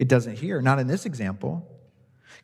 [0.00, 1.68] It doesn't here, not in this example.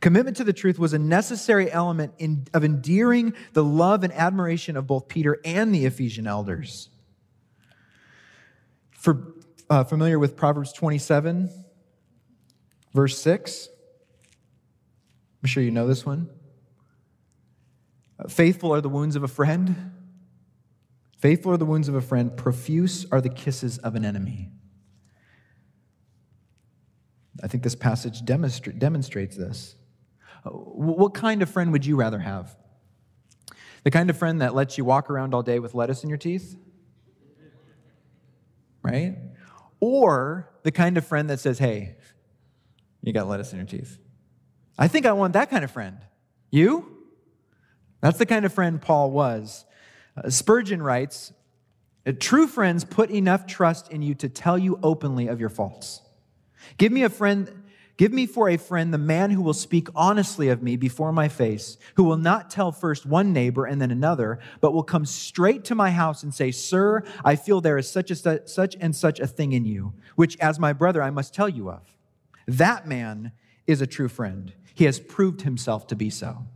[0.00, 4.76] Commitment to the truth was a necessary element in, of endearing the love and admiration
[4.76, 6.90] of both Peter and the Ephesian elders.
[8.90, 9.32] For,
[9.70, 11.48] uh, familiar with Proverbs 27,
[12.92, 13.68] verse 6?
[15.42, 16.28] I'm sure you know this one.
[18.18, 19.92] Uh, faithful are the wounds of a friend.
[21.16, 22.36] Faithful are the wounds of a friend.
[22.36, 24.50] Profuse are the kisses of an enemy.
[27.42, 29.76] I think this passage demonstra- demonstrates this.
[30.44, 32.56] Uh, what kind of friend would you rather have?
[33.84, 36.18] The kind of friend that lets you walk around all day with lettuce in your
[36.18, 36.56] teeth?
[38.82, 39.16] Right?
[39.80, 41.96] Or the kind of friend that says, hey,
[43.02, 43.98] you got lettuce in your teeth.
[44.78, 45.98] I think I want that kind of friend.
[46.50, 46.96] You?
[48.00, 49.64] That's the kind of friend Paul was.
[50.16, 51.32] Uh, Spurgeon writes
[52.20, 56.02] True friends put enough trust in you to tell you openly of your faults.
[56.78, 57.64] Give me a friend,
[57.96, 61.28] give me for a friend the man who will speak honestly of me before my
[61.28, 65.64] face, who will not tell first one neighbor and then another, but will come straight
[65.64, 69.20] to my house and say, Sir, I feel there is such, a, such and such
[69.20, 71.82] a thing in you, which as my brother I must tell you of.
[72.46, 73.32] That man
[73.66, 74.52] is a true friend.
[74.74, 76.46] He has proved himself to be so.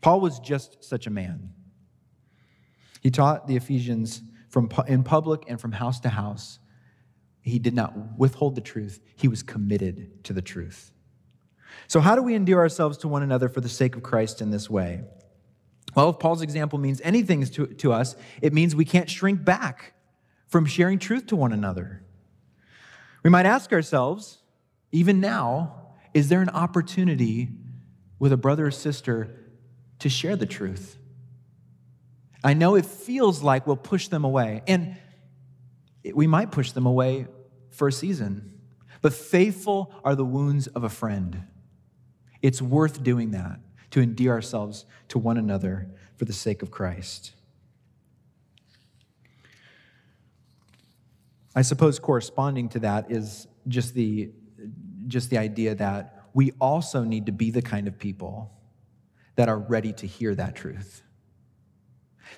[0.00, 1.50] Paul was just such a man.
[3.00, 6.58] He taught the Ephesians from, in public and from house to house
[7.44, 10.90] he did not withhold the truth, he was committed to the truth.
[11.88, 14.50] So, how do we endear ourselves to one another for the sake of Christ in
[14.50, 15.02] this way?
[15.94, 19.92] Well, if Paul's example means anything to, to us, it means we can't shrink back
[20.48, 22.02] from sharing truth to one another.
[23.22, 24.38] We might ask ourselves,
[24.90, 27.50] even now, is there an opportunity
[28.18, 29.36] with a brother or sister
[29.98, 30.96] to share the truth?
[32.42, 34.62] I know it feels like we'll push them away.
[34.66, 34.96] And
[36.12, 37.26] we might push them away
[37.74, 38.52] for a season.
[39.02, 41.44] But faithful are the wounds of a friend.
[42.40, 43.60] It's worth doing that
[43.90, 47.32] to endear ourselves to one another for the sake of Christ.
[51.54, 54.30] I suppose corresponding to that is just the,
[55.06, 58.50] just the idea that we also need to be the kind of people
[59.36, 61.02] that are ready to hear that truth.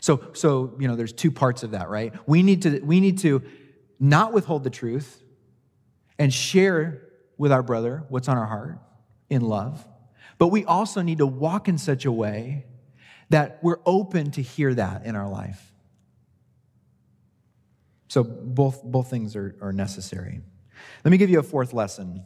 [0.01, 2.13] So, so you know, there's two parts of that, right?
[2.27, 3.43] We need to, we need to
[3.99, 5.23] not withhold the truth
[6.19, 7.03] and share
[7.39, 8.79] with our brother what's on our heart
[9.29, 9.87] in love.
[10.39, 12.67] But we also need to walk in such a way
[13.31, 15.73] that we're open to hear that in our life.
[18.09, 20.41] So both, both things are, are necessary.
[21.05, 22.23] Let me give you a fourth lesson.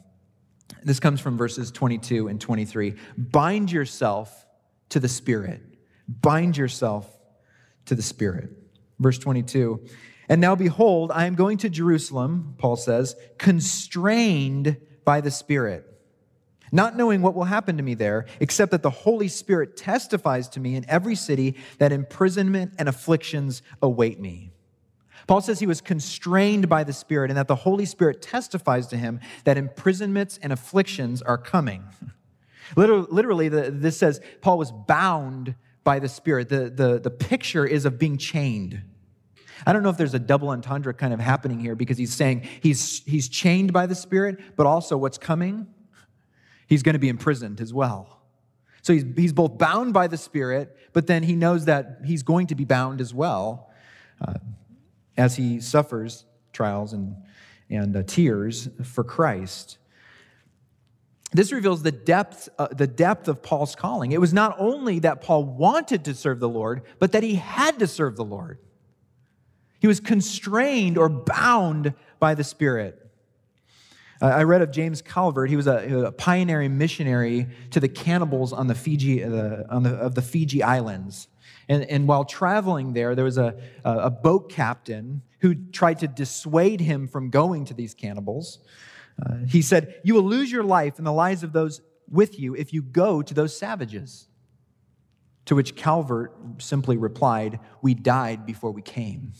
[0.83, 2.95] This comes from verses 22 and 23.
[3.17, 4.45] Bind yourself
[4.89, 5.61] to the Spirit.
[6.07, 7.07] Bind yourself
[7.85, 8.49] to the Spirit.
[8.99, 9.85] Verse 22
[10.29, 15.85] And now behold, I am going to Jerusalem, Paul says, constrained by the Spirit,
[16.71, 20.59] not knowing what will happen to me there, except that the Holy Spirit testifies to
[20.59, 24.51] me in every city that imprisonment and afflictions await me.
[25.27, 28.97] Paul says he was constrained by the Spirit and that the Holy Spirit testifies to
[28.97, 31.83] him that imprisonments and afflictions are coming.
[32.75, 36.49] Literally, this says Paul was bound by the Spirit.
[36.49, 38.81] The, the, the picture is of being chained.
[39.65, 42.47] I don't know if there's a double entendre kind of happening here because he's saying
[42.61, 45.67] he's, he's chained by the Spirit, but also what's coming?
[46.67, 48.21] He's going to be imprisoned as well.
[48.81, 52.47] So he's, he's both bound by the Spirit, but then he knows that he's going
[52.47, 53.71] to be bound as well
[54.25, 54.35] uh,
[55.17, 57.15] as he suffers trials and,
[57.69, 59.77] and uh, tears for Christ.
[61.33, 64.11] This reveals the depth, uh, the depth of Paul's calling.
[64.11, 67.79] It was not only that Paul wanted to serve the Lord, but that he had
[67.79, 68.59] to serve the Lord.
[69.81, 73.01] He was constrained or bound by the Spirit.
[74.21, 75.49] I read of James Calvert.
[75.49, 79.95] He was a, a pioneering missionary to the cannibals on the Fiji, uh, on the,
[79.95, 81.27] of the Fiji Islands.
[81.67, 86.81] And, and while traveling there, there was a, a boat captain who tried to dissuade
[86.81, 88.59] him from going to these cannibals.
[89.19, 92.55] Uh, he said, You will lose your life and the lives of those with you
[92.55, 94.27] if you go to those savages.
[95.45, 99.33] To which Calvert simply replied, We died before we came.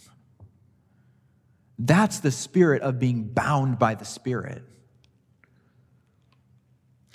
[1.83, 4.61] That's the spirit of being bound by the Spirit.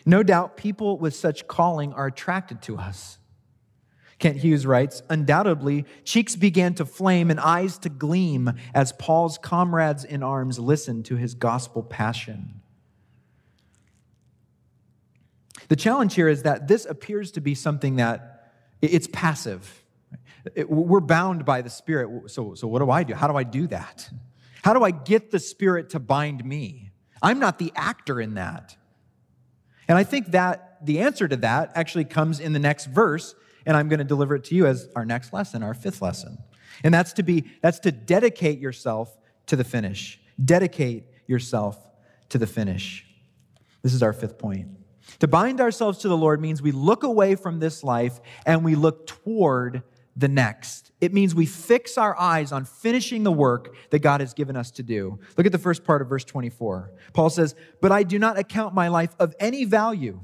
[0.05, 3.19] No doubt people with such calling are attracted to us.
[4.19, 10.03] Kent Hughes writes Undoubtedly, cheeks began to flame and eyes to gleam as Paul's comrades
[10.05, 12.61] in arms listened to his gospel passion.
[15.69, 19.85] The challenge here is that this appears to be something that it's passive.
[20.57, 22.31] It, we're bound by the Spirit.
[22.31, 23.15] So, so, what do I do?
[23.15, 24.11] How do I do that?
[24.63, 26.91] How do I get the Spirit to bind me?
[27.23, 28.77] I'm not the actor in that.
[29.89, 33.35] And I think that the answer to that actually comes in the next verse
[33.67, 36.39] and I'm going to deliver it to you as our next lesson, our fifth lesson.
[36.85, 40.21] And that's to be that's to dedicate yourself to the finish.
[40.43, 41.77] Dedicate yourself
[42.29, 43.05] to the finish.
[43.83, 44.69] This is our fifth point.
[45.21, 48.75] To bind ourselves to the Lord means we look away from this life and we
[48.75, 49.83] look toward
[50.17, 50.93] the next.
[51.01, 54.71] It means we fix our eyes on finishing the work that God has given us
[54.73, 55.19] to do.
[55.37, 56.93] Look at the first part of verse 24.
[57.13, 60.21] Paul says, But I do not account my life of any value,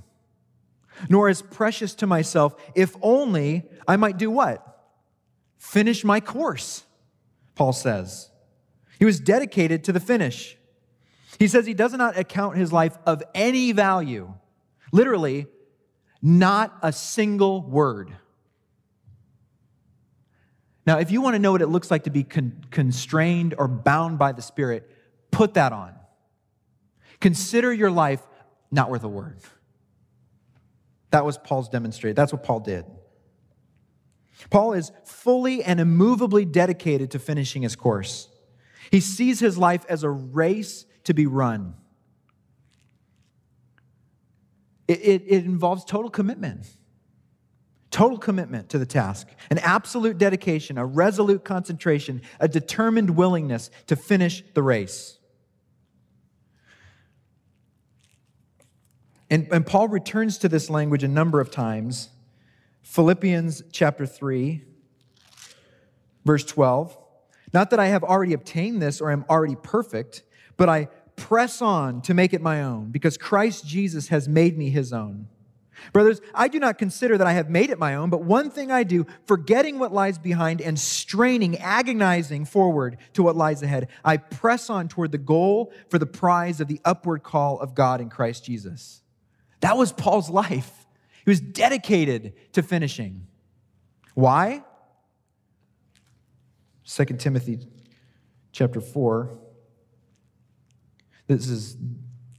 [1.10, 4.66] nor as precious to myself, if only I might do what?
[5.58, 6.84] Finish my course,
[7.54, 8.30] Paul says.
[8.98, 10.56] He was dedicated to the finish.
[11.38, 14.32] He says he does not account his life of any value.
[14.90, 15.46] Literally,
[16.22, 18.16] not a single word.
[20.86, 23.68] Now, if you want to know what it looks like to be con- constrained or
[23.68, 24.90] bound by the Spirit,
[25.30, 25.94] put that on.
[27.20, 28.20] Consider your life
[28.70, 29.38] not worth a word.
[31.10, 32.16] That was Paul's demonstrated.
[32.16, 32.84] That's what Paul did.
[34.50, 38.28] Paul is fully and immovably dedicated to finishing his course.
[38.90, 41.74] He sees his life as a race to be run.
[44.88, 46.66] It, it, it involves total commitment.
[47.92, 53.96] Total commitment to the task, an absolute dedication, a resolute concentration, a determined willingness to
[53.96, 55.18] finish the race.
[59.28, 62.08] And, and, Paul returns to this language a number of times.
[62.80, 64.62] Philippians chapter 3,
[66.24, 66.96] verse 12.
[67.52, 70.22] Not that I have already obtained this or am already perfect,
[70.56, 74.70] but I press on to make it my own, because Christ Jesus has made me
[74.70, 75.28] his own.
[75.92, 78.70] Brothers, I do not consider that I have made it my own, but one thing
[78.70, 84.16] I do, forgetting what lies behind and straining, agonizing forward to what lies ahead, I
[84.16, 88.08] press on toward the goal for the prize of the upward call of God in
[88.10, 89.02] Christ Jesus.
[89.60, 90.86] That was Paul's life.
[91.24, 93.26] He was dedicated to finishing.
[94.14, 94.64] Why?
[96.86, 97.60] 2 Timothy
[98.50, 99.38] chapter 4.
[101.26, 101.76] This is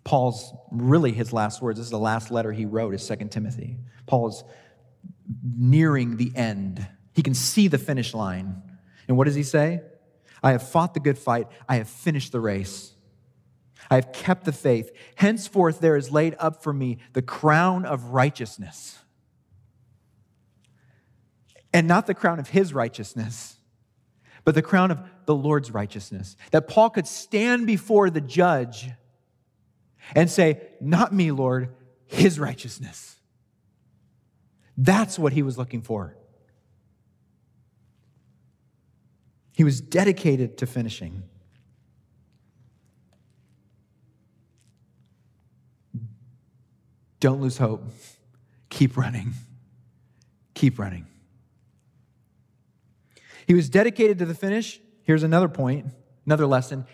[0.04, 1.80] Paul's really his last words.
[1.80, 3.78] This is the last letter he wrote, is Second Timothy.
[4.06, 4.44] Paul is
[5.58, 6.86] nearing the end.
[7.14, 8.62] He can see the finish line.
[9.08, 9.82] And what does he say?
[10.42, 11.48] I have fought the good fight.
[11.70, 12.94] I have finished the race.
[13.90, 14.92] I have kept the faith.
[15.16, 19.00] Henceforth, there is laid up for me the crown of righteousness.
[21.74, 23.58] And not the crown of his righteousness,
[24.44, 26.36] but the crown of the Lord's righteousness.
[26.52, 28.90] That Paul could stand before the judge
[30.16, 31.70] and say, Not me, Lord,
[32.06, 33.16] his righteousness.
[34.78, 36.16] That's what he was looking for.
[39.54, 41.24] He was dedicated to finishing.
[47.20, 47.84] Don't lose hope.
[48.70, 49.34] Keep running.
[50.56, 51.08] Keep running.
[53.46, 54.82] He was dedicated to the finish.
[55.04, 55.88] Here's another point,
[56.26, 56.86] another lesson.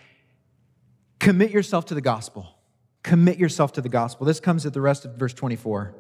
[1.20, 2.59] Commit yourself to the gospel.
[3.04, 4.26] Commit yourself to the gospel.
[4.26, 5.96] This comes at the rest of verse 24.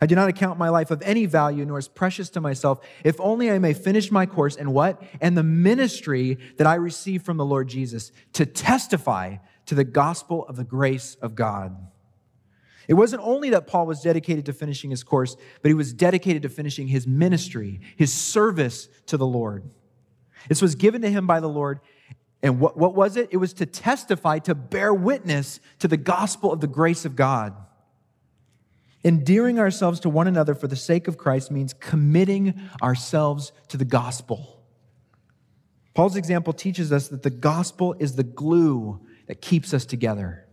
[0.00, 3.20] I do not account my life of any value, nor as precious to myself, if
[3.20, 5.02] only I may finish my course and what?
[5.20, 10.44] And the ministry that I receive from the Lord Jesus to testify to the gospel
[10.46, 11.76] of the grace of God.
[12.86, 16.42] It wasn't only that Paul was dedicated to finishing his course, but he was dedicated
[16.42, 19.64] to finishing his ministry, his service to the Lord.
[20.48, 21.80] This was given to him by the Lord
[22.44, 23.30] and what, what was it?
[23.30, 27.56] It was to testify, to bear witness to the gospel of the grace of God.
[29.02, 33.86] Endearing ourselves to one another for the sake of Christ means committing ourselves to the
[33.86, 34.62] gospel.
[35.94, 40.44] Paul's example teaches us that the gospel is the glue that keeps us together.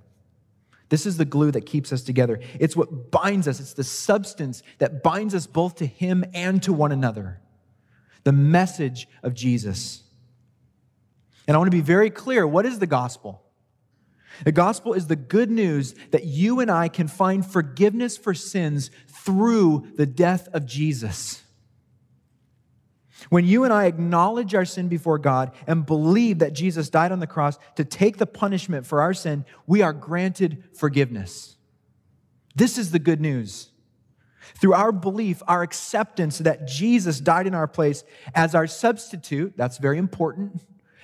[0.87, 2.39] This is the glue that keeps us together.
[2.57, 6.71] It's what binds us, it's the substance that binds us both to Him and to
[6.71, 7.41] one another.
[8.23, 10.03] The message of Jesus.
[11.47, 13.43] And I want to be very clear what is the gospel?
[14.43, 18.89] The gospel is the good news that you and I can find forgiveness for sins
[19.07, 21.43] through the death of Jesus.
[23.29, 27.19] When you and I acknowledge our sin before God and believe that Jesus died on
[27.19, 31.55] the cross to take the punishment for our sin, we are granted forgiveness.
[32.55, 33.69] This is the good news.
[34.59, 39.77] Through our belief, our acceptance that Jesus died in our place as our substitute, that's
[39.77, 40.61] very important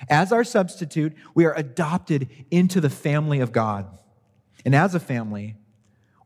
[0.08, 3.86] as our substitute, we are adopted into the family of God.
[4.64, 5.56] And as a family,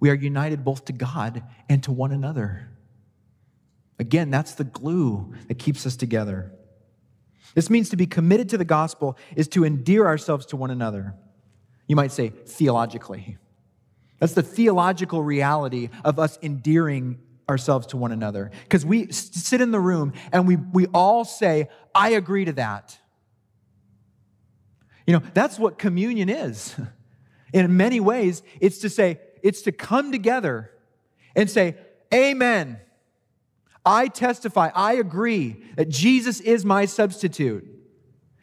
[0.00, 2.68] we are united both to God and to one another.
[3.98, 6.52] Again, that's the glue that keeps us together.
[7.54, 11.14] This means to be committed to the gospel is to endear ourselves to one another.
[11.86, 13.36] You might say theologically.
[14.18, 17.18] That's the theological reality of us endearing
[17.48, 18.50] ourselves to one another.
[18.64, 22.98] Because we sit in the room and we, we all say, I agree to that.
[25.06, 26.74] You know, that's what communion is.
[27.52, 30.70] In many ways, it's to say, it's to come together
[31.34, 31.76] and say,
[32.12, 32.78] Amen.
[33.84, 37.68] I testify, I agree that Jesus is my substitute.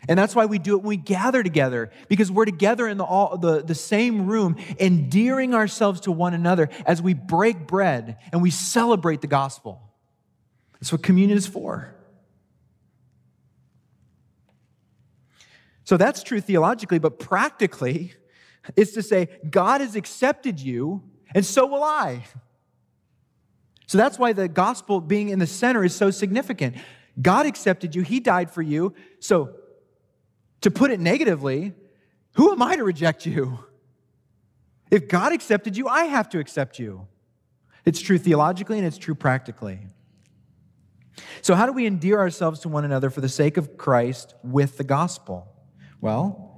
[0.08, 3.04] And that's why we do it when we gather together, because we're together in the,
[3.04, 8.42] all, the, the same room, endearing ourselves to one another as we break bread and
[8.42, 9.82] we celebrate the gospel.
[10.74, 11.94] That's what communion is for.
[15.90, 18.14] So that's true theologically, but practically,
[18.76, 21.02] it's to say, God has accepted you,
[21.34, 22.26] and so will I.
[23.88, 26.76] So that's why the gospel being in the center is so significant.
[27.20, 28.94] God accepted you, He died for you.
[29.20, 29.56] So,
[30.62, 31.74] to put it negatively,
[32.34, 33.58] who am I to reject you?
[34.92, 37.08] If God accepted you, I have to accept you.
[37.84, 39.80] It's true theologically and it's true practically.
[41.42, 44.78] So, how do we endear ourselves to one another for the sake of Christ with
[44.78, 45.56] the gospel?
[46.02, 46.50] Well,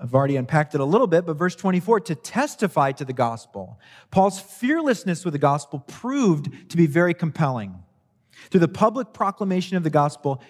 [0.00, 3.80] I've already unpacked it a little bit, but verse 24 to testify to the gospel.
[4.10, 7.82] Paul's fearlessness with the gospel proved to be very compelling.
[8.50, 10.42] Through the public proclamation of the gospel,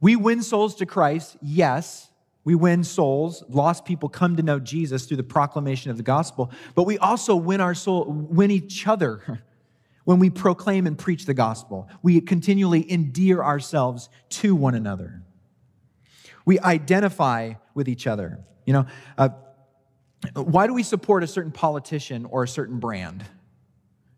[0.00, 2.10] we win souls to Christ, yes.
[2.44, 3.42] We win souls.
[3.48, 7.36] Lost people come to know Jesus through the proclamation of the gospel, but we also
[7.36, 9.42] win our soul, win each other
[10.04, 11.88] when we proclaim and preach the gospel.
[12.02, 15.22] We continually endear ourselves to one another.
[16.44, 18.40] We identify with each other.
[18.66, 18.86] You know,
[19.18, 19.30] uh,
[20.34, 23.24] why do we support a certain politician or a certain brand?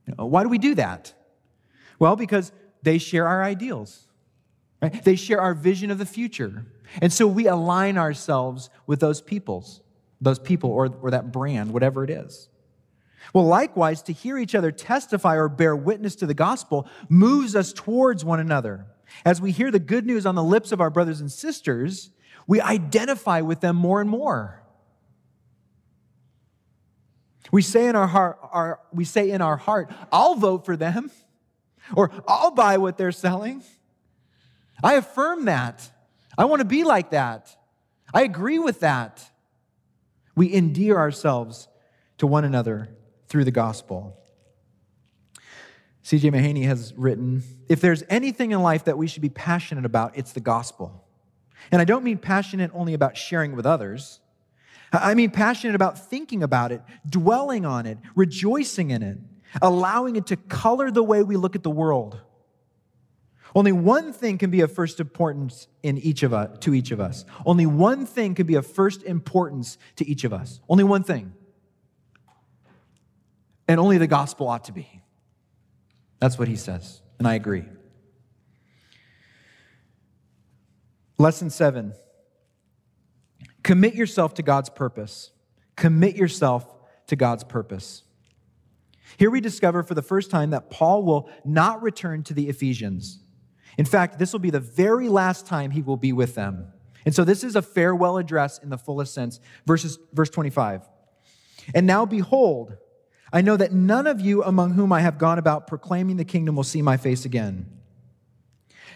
[0.06, 1.14] You know, why do we do that?
[1.98, 2.52] Well, because
[2.82, 4.06] they share our ideals.
[4.82, 5.02] Right?
[5.02, 6.66] They share our vision of the future.
[7.00, 9.80] And so we align ourselves with those peoples,
[10.20, 12.48] those people or, or that brand, whatever it is.
[13.32, 17.72] Well, likewise, to hear each other testify or bear witness to the gospel moves us
[17.72, 18.86] towards one another.
[19.24, 22.10] As we hear the good news on the lips of our brothers and sisters,
[22.46, 24.62] we identify with them more and more.
[27.52, 31.10] We say in our heart, our, we say in our heart, I'll vote for them,
[31.94, 33.62] or I'll buy what they're selling.
[34.82, 35.88] I affirm that.
[36.36, 37.56] I want to be like that.
[38.12, 39.30] I agree with that.
[40.34, 41.68] We endear ourselves
[42.18, 42.88] to one another
[43.28, 44.18] through the gospel.
[46.02, 46.30] C.J.
[46.30, 50.32] Mahaney has written If there's anything in life that we should be passionate about, it's
[50.32, 51.03] the gospel.
[51.70, 54.20] And I don't mean passionate only about sharing with others.
[54.92, 59.18] I mean passionate about thinking about it, dwelling on it, rejoicing in it,
[59.60, 62.20] allowing it to color the way we look at the world.
[63.54, 67.00] Only one thing can be of first importance in each of us, to each of
[67.00, 67.24] us.
[67.46, 70.60] Only one thing can be of first importance to each of us.
[70.68, 71.32] Only one thing.
[73.68, 75.02] And only the gospel ought to be.
[76.18, 77.64] That's what he says, and I agree.
[81.18, 81.94] Lesson seven
[83.62, 85.30] commit yourself to God's purpose.
[85.76, 86.66] Commit yourself
[87.06, 88.02] to God's purpose.
[89.16, 93.20] Here we discover for the first time that Paul will not return to the Ephesians.
[93.78, 96.72] In fact, this will be the very last time he will be with them.
[97.04, 99.40] And so this is a farewell address in the fullest sense.
[99.66, 100.88] Verses, verse 25.
[101.74, 102.76] And now behold,
[103.32, 106.56] I know that none of you among whom I have gone about proclaiming the kingdom
[106.56, 107.66] will see my face again.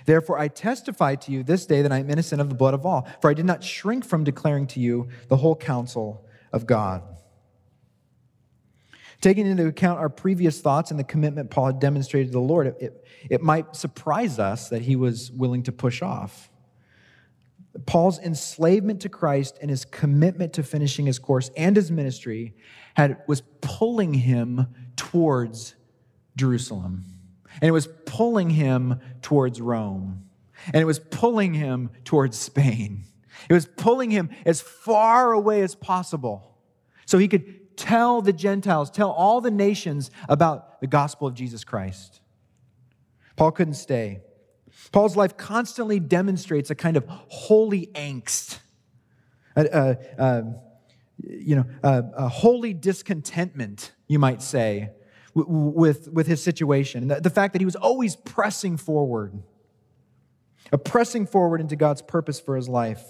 [0.08, 2.86] Therefore, I testify to you this day that I am innocent of the blood of
[2.86, 7.02] all, for I did not shrink from declaring to you the whole counsel of God.
[9.20, 12.68] Taking into account our previous thoughts and the commitment Paul had demonstrated to the Lord,
[12.80, 16.50] it, it might surprise us that he was willing to push off.
[17.84, 22.54] Paul's enslavement to Christ and his commitment to finishing his course and his ministry
[22.94, 25.74] had, was pulling him towards
[26.34, 27.17] Jerusalem
[27.60, 30.24] and it was pulling him towards Rome,
[30.66, 33.04] and it was pulling him towards Spain.
[33.48, 36.58] It was pulling him as far away as possible
[37.06, 41.64] so he could tell the Gentiles, tell all the nations about the gospel of Jesus
[41.64, 42.20] Christ.
[43.36, 44.20] Paul couldn't stay.
[44.92, 48.58] Paul's life constantly demonstrates a kind of holy angst,
[49.56, 50.44] a, a, a
[51.22, 54.90] you know, a, a holy discontentment, you might say,
[55.46, 57.08] with, with his situation.
[57.08, 59.42] The, the fact that he was always pressing forward,
[60.72, 63.02] a pressing forward into God's purpose for his life.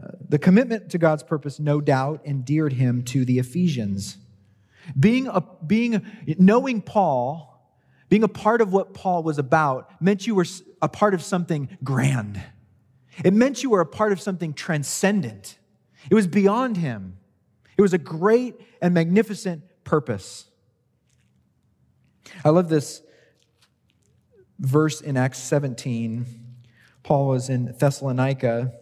[0.00, 4.18] Uh, the commitment to God's purpose, no doubt, endeared him to the Ephesians.
[4.98, 6.04] Being, a, being
[6.38, 7.52] knowing Paul,
[8.08, 10.46] being a part of what Paul was about, meant you were
[10.80, 12.40] a part of something grand.
[13.24, 15.58] It meant you were a part of something transcendent.
[16.10, 17.16] It was beyond him.
[17.76, 20.46] It was a great and magnificent purpose.
[22.44, 23.02] I love this
[24.58, 26.26] verse in Acts 17.
[27.02, 28.72] Paul was in Thessalonica.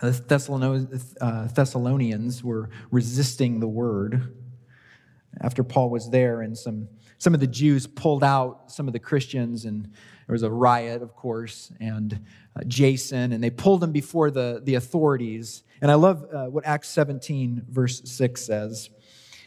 [0.00, 4.34] The uh, Thessalonians were resisting the word
[5.40, 6.88] after Paul was there, and some,
[7.18, 9.84] some of the Jews pulled out some of the Christians, and
[10.26, 12.20] there was a riot, of course, and
[12.56, 15.62] uh, Jason, and they pulled him before the, the authorities.
[15.80, 18.90] And I love uh, what Acts 17, verse 6 says.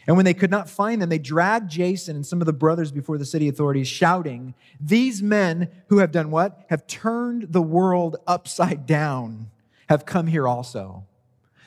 [0.06, 2.92] And when they could not find them, they dragged Jason and some of the brothers
[2.92, 6.64] before the city authorities, shouting, These men who have done what?
[6.68, 9.50] Have turned the world upside down,
[9.88, 11.06] have come here also.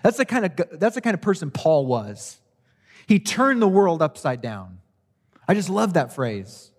[0.03, 2.39] That's the kind of, that's the kind of person Paul was.
[3.07, 4.79] He turned the world upside down.
[5.47, 6.71] I just love that phrase.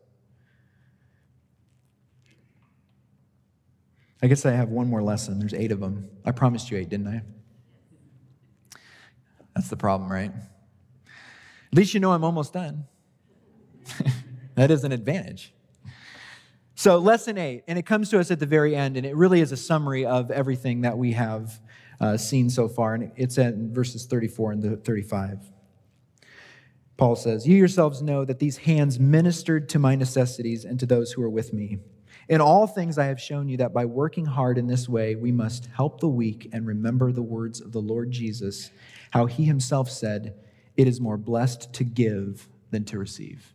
[4.23, 5.39] I guess I have one more lesson.
[5.39, 6.09] There's eight of them.
[6.25, 7.23] I promised you eight, didn't I?
[9.55, 10.33] That's the problem, right?
[11.73, 12.87] At least you know I'm almost done.
[14.55, 15.55] that is an advantage.
[16.75, 19.41] So, lesson eight, and it comes to us at the very end, and it really
[19.41, 21.61] is a summary of everything that we have
[22.01, 22.95] uh, seen so far.
[22.95, 25.39] And it's at verses 34 and 35.
[26.97, 31.13] Paul says, You yourselves know that these hands ministered to my necessities and to those
[31.13, 31.79] who are with me.
[32.29, 35.33] In all things, I have shown you that by working hard in this way, we
[35.33, 38.71] must help the weak and remember the words of the Lord Jesus,
[39.11, 40.35] how he himself said,
[40.81, 43.53] it is more blessed to give than to receive.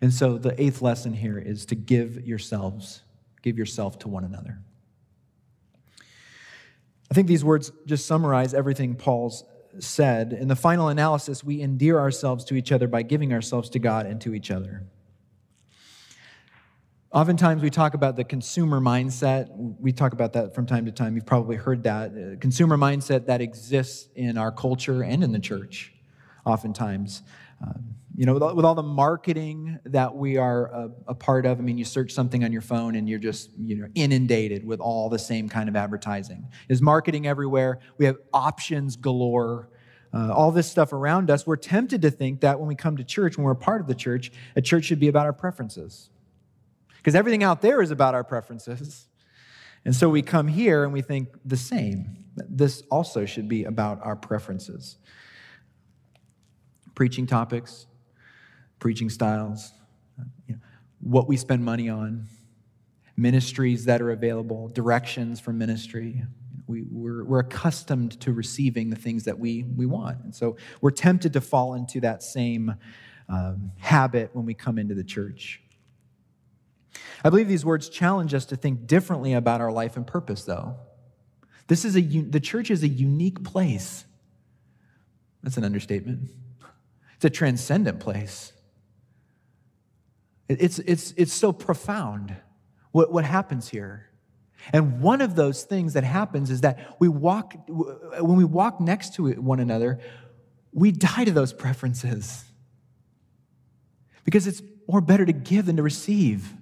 [0.00, 3.02] And so the eighth lesson here is to give yourselves,
[3.42, 4.58] give yourself to one another.
[7.08, 9.44] I think these words just summarize everything Paul's
[9.78, 10.32] said.
[10.32, 14.06] In the final analysis, we endear ourselves to each other by giving ourselves to God
[14.06, 14.88] and to each other.
[17.14, 19.48] Oftentimes, we talk about the consumer mindset.
[19.78, 21.14] We talk about that from time to time.
[21.14, 22.10] You've probably heard that.
[22.10, 25.94] Uh, consumer mindset that exists in our culture and in the church,
[26.44, 27.22] oftentimes.
[27.62, 31.46] Um, you know, with all, with all, the marketing that we are a, a, part
[31.46, 34.66] of, I mean, you search something on your phone and you're just, you know, inundated
[34.66, 36.48] with all the same kind of advertising.
[36.66, 37.78] There's marketing everywhere.
[37.96, 39.68] We have options galore.
[40.12, 41.44] Uh, all this stuff around us.
[41.44, 43.88] We're tempted to think that when we come to church, when we're a part of
[43.88, 46.10] the church, a church should be about our preferences
[47.04, 49.04] because everything out there is about our preferences.
[49.84, 52.24] And so we come here and we think the same.
[52.34, 54.96] This also should be about our preferences.
[56.94, 57.84] Preaching topics,
[58.78, 59.72] preaching styles,
[60.48, 60.60] you know,
[61.02, 62.26] what we spend money on,
[63.18, 66.22] ministries that are available, directions for ministry.
[66.66, 70.24] We, we're, we're accustomed to receiving the things that we, we want.
[70.24, 72.74] And so we're tempted to fall into that same
[73.28, 75.60] um, habit when we come into the church.
[77.24, 80.76] I believe these words challenge us to think differently about our life and purpose, though.
[81.66, 84.04] This is a, the church is a unique place.
[85.42, 86.30] That's an understatement.
[87.16, 88.52] It's a transcendent place.
[90.48, 92.36] It's, it's, it's so profound
[92.92, 94.10] what, what happens here.
[94.72, 99.14] And one of those things that happens is that we walk, when we walk next
[99.14, 100.00] to one another,
[100.72, 102.44] we die to those preferences.
[104.24, 106.52] Because it's more better to give than to receive.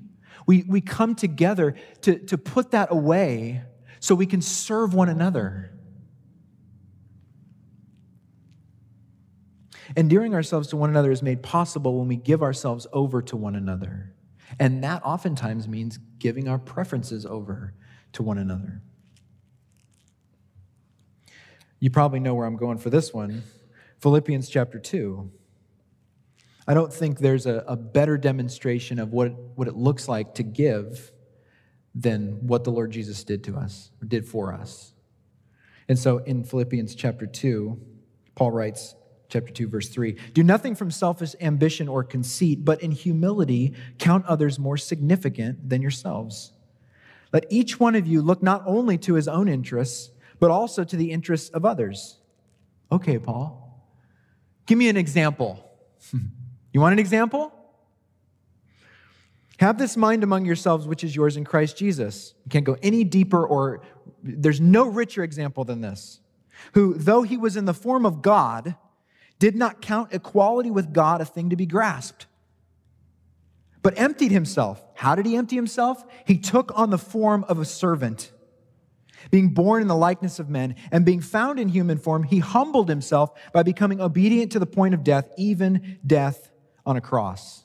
[0.46, 3.62] We, we come together to, to put that away
[4.00, 5.72] so we can serve one another.
[9.96, 13.54] Endearing ourselves to one another is made possible when we give ourselves over to one
[13.54, 14.12] another.
[14.58, 17.74] And that oftentimes means giving our preferences over
[18.12, 18.82] to one another.
[21.78, 23.42] You probably know where I'm going for this one
[24.00, 25.30] Philippians chapter 2.
[26.66, 30.42] I don't think there's a, a better demonstration of what, what it looks like to
[30.42, 31.10] give
[31.94, 34.94] than what the Lord Jesus did to us, or did for us.
[35.88, 37.78] And so in Philippians chapter 2,
[38.34, 38.94] Paul writes,
[39.28, 44.24] chapter 2, verse 3 Do nothing from selfish ambition or conceit, but in humility count
[44.26, 46.52] others more significant than yourselves.
[47.32, 50.96] Let each one of you look not only to his own interests, but also to
[50.96, 52.18] the interests of others.
[52.90, 53.86] Okay, Paul,
[54.66, 55.68] give me an example.
[56.72, 57.52] You want an example?
[59.58, 62.34] Have this mind among yourselves, which is yours in Christ Jesus.
[62.44, 63.82] You can't go any deeper, or
[64.22, 66.20] there's no richer example than this.
[66.74, 68.76] Who, though he was in the form of God,
[69.38, 72.26] did not count equality with God a thing to be grasped,
[73.82, 74.84] but emptied himself.
[74.94, 76.04] How did he empty himself?
[76.24, 78.30] He took on the form of a servant.
[79.32, 82.88] Being born in the likeness of men and being found in human form, he humbled
[82.88, 86.51] himself by becoming obedient to the point of death, even death
[86.84, 87.64] on a cross.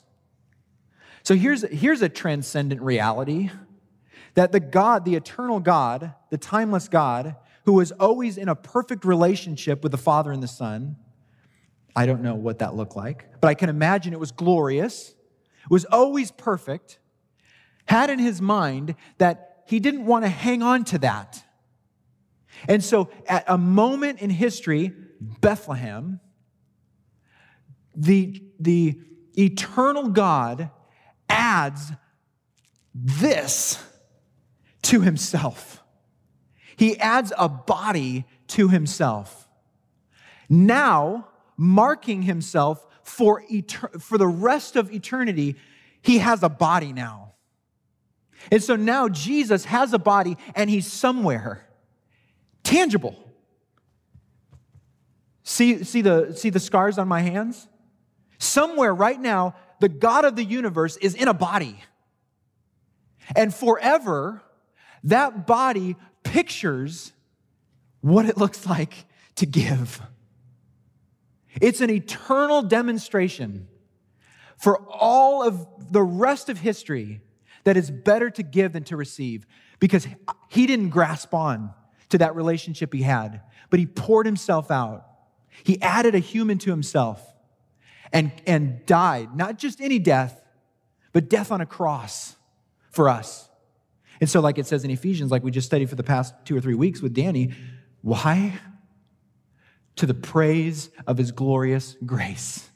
[1.22, 3.50] So here's, here's a transcendent reality
[4.34, 9.04] that the God, the eternal God, the timeless God, who was always in a perfect
[9.04, 10.96] relationship with the Father and the Son,
[11.94, 15.14] I don't know what that looked like, but I can imagine it was glorious,
[15.68, 16.98] was always perfect,
[17.86, 21.42] had in his mind that he didn't want to hang on to that.
[22.68, 26.20] And so, at a moment in history, Bethlehem,
[27.98, 28.98] the, the
[29.36, 30.70] eternal God
[31.28, 31.92] adds
[32.94, 33.82] this
[34.82, 35.82] to himself.
[36.76, 39.48] He adds a body to himself.
[40.48, 45.56] Now, marking himself for, etern- for the rest of eternity,
[46.00, 47.34] he has a body now.
[48.52, 51.66] And so now Jesus has a body and he's somewhere
[52.62, 53.16] tangible.
[55.42, 57.66] See, see, the, see the scars on my hands?
[58.38, 61.82] Somewhere right now, the God of the universe is in a body.
[63.36, 64.42] And forever,
[65.04, 67.12] that body pictures
[68.00, 70.00] what it looks like to give.
[71.60, 73.68] It's an eternal demonstration
[74.56, 77.20] for all of the rest of history
[77.64, 79.46] that it's better to give than to receive
[79.78, 80.06] because
[80.48, 81.72] he didn't grasp on
[82.08, 85.04] to that relationship he had, but he poured himself out.
[85.64, 87.34] He added a human to himself
[88.12, 90.40] and, and died, not just any death,
[91.12, 92.36] but death on a cross
[92.90, 93.48] for us.
[94.20, 96.56] And so, like it says in Ephesians, like we just studied for the past two
[96.56, 97.54] or three weeks with Danny,
[98.02, 98.58] why?
[99.96, 102.68] To the praise of his glorious grace.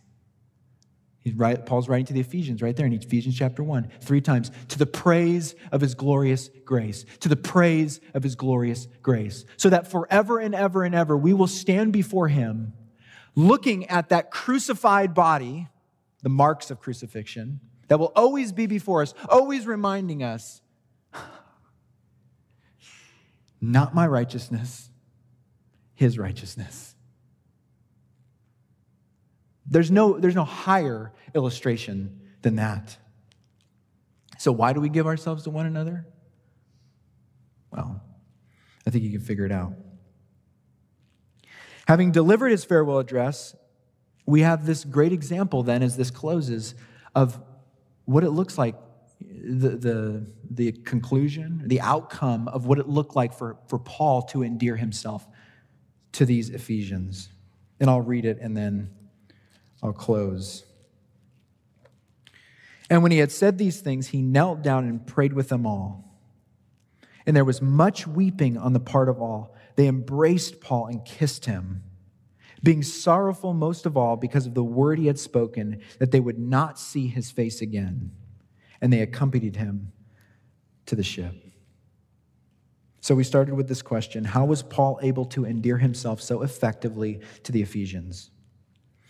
[1.21, 4.51] He's right, Paul's writing to the Ephesians right there in Ephesians chapter 1, three times.
[4.69, 7.05] To the praise of his glorious grace.
[7.21, 9.45] To the praise of his glorious grace.
[9.57, 12.73] So that forever and ever and ever we will stand before him
[13.35, 15.69] looking at that crucified body,
[16.23, 20.63] the marks of crucifixion, that will always be before us, always reminding us
[23.61, 24.91] not my righteousness,
[25.95, 26.95] his righteousness.
[29.67, 32.97] There's no, there's no higher illustration than that.
[34.39, 36.05] So, why do we give ourselves to one another?
[37.71, 38.03] Well,
[38.87, 39.75] I think you can figure it out.
[41.89, 43.55] Having delivered his farewell address,
[44.27, 46.75] we have this great example then as this closes
[47.15, 47.41] of
[48.05, 48.77] what it looks like
[49.21, 54.43] the, the, the conclusion, the outcome of what it looked like for, for Paul to
[54.43, 55.27] endear himself
[56.13, 57.29] to these Ephesians.
[57.81, 58.91] And I'll read it and then
[59.83, 60.65] I'll close.
[62.91, 66.05] And when he had said these things, he knelt down and prayed with them all.
[67.27, 71.47] And there was much weeping on the part of all they embraced Paul and kissed
[71.47, 71.83] him,
[72.63, 76.39] being sorrowful most of all because of the word he had spoken, that they would
[76.39, 78.13] not see his face again.
[78.81, 79.93] And they accompanied him
[80.87, 81.35] to the ship.
[83.01, 87.21] So we started with this question How was Paul able to endear himself so effectively
[87.43, 88.31] to the Ephesians?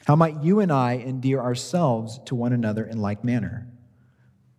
[0.06, 3.71] How might you and I endear ourselves to one another in like manner?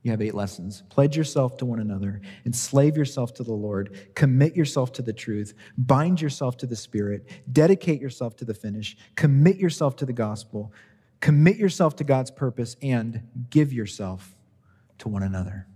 [0.03, 0.83] You have eight lessons.
[0.89, 5.53] Pledge yourself to one another, enslave yourself to the Lord, commit yourself to the truth,
[5.77, 10.73] bind yourself to the Spirit, dedicate yourself to the finish, commit yourself to the gospel,
[11.21, 14.35] commit yourself to God's purpose, and give yourself
[14.97, 15.67] to one another.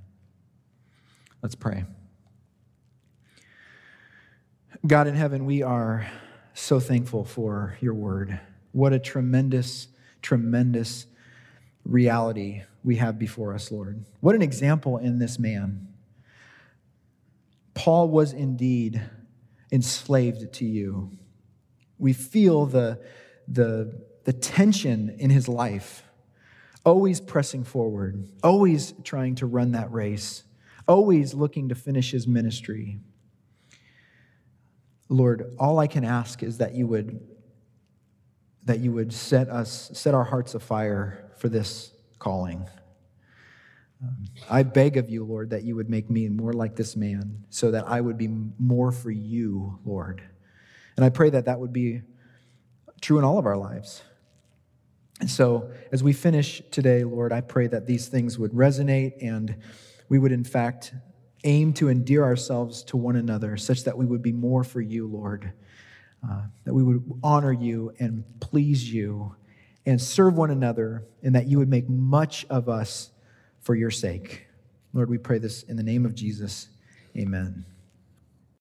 [1.41, 1.85] Let's pray.
[4.85, 6.05] God in heaven, we are
[6.53, 8.41] so thankful for your word.
[8.73, 9.87] What a tremendous,
[10.21, 11.05] tremendous
[11.87, 14.05] reality we have before us, Lord.
[14.19, 15.87] What an example in this man.
[17.73, 19.01] Paul was indeed
[19.71, 21.17] enslaved to you.
[21.97, 23.01] We feel the,
[23.47, 26.03] the, the tension in his life,
[26.85, 30.43] always pressing forward, always trying to run that race,
[30.87, 32.99] always looking to finish his ministry.
[35.09, 37.19] Lord, all I can ask is that you would
[38.65, 42.65] that you would set us set our hearts afire for this calling.
[44.49, 47.71] I beg of you, Lord, that you would make me more like this man so
[47.71, 48.29] that I would be
[48.59, 50.21] more for you, Lord.
[50.95, 52.01] And I pray that that would be
[53.01, 54.03] true in all of our lives.
[55.19, 59.55] And so, as we finish today, Lord, I pray that these things would resonate and
[60.09, 60.93] we would, in fact,
[61.43, 65.07] aim to endear ourselves to one another such that we would be more for you,
[65.07, 65.53] Lord,
[66.27, 69.35] uh, that we would honor you and please you
[69.87, 73.09] and serve one another, and that you would make much of us
[73.61, 74.45] for your sake.
[74.91, 76.67] Lord, we pray this in the name of Jesus.
[77.17, 77.65] Amen.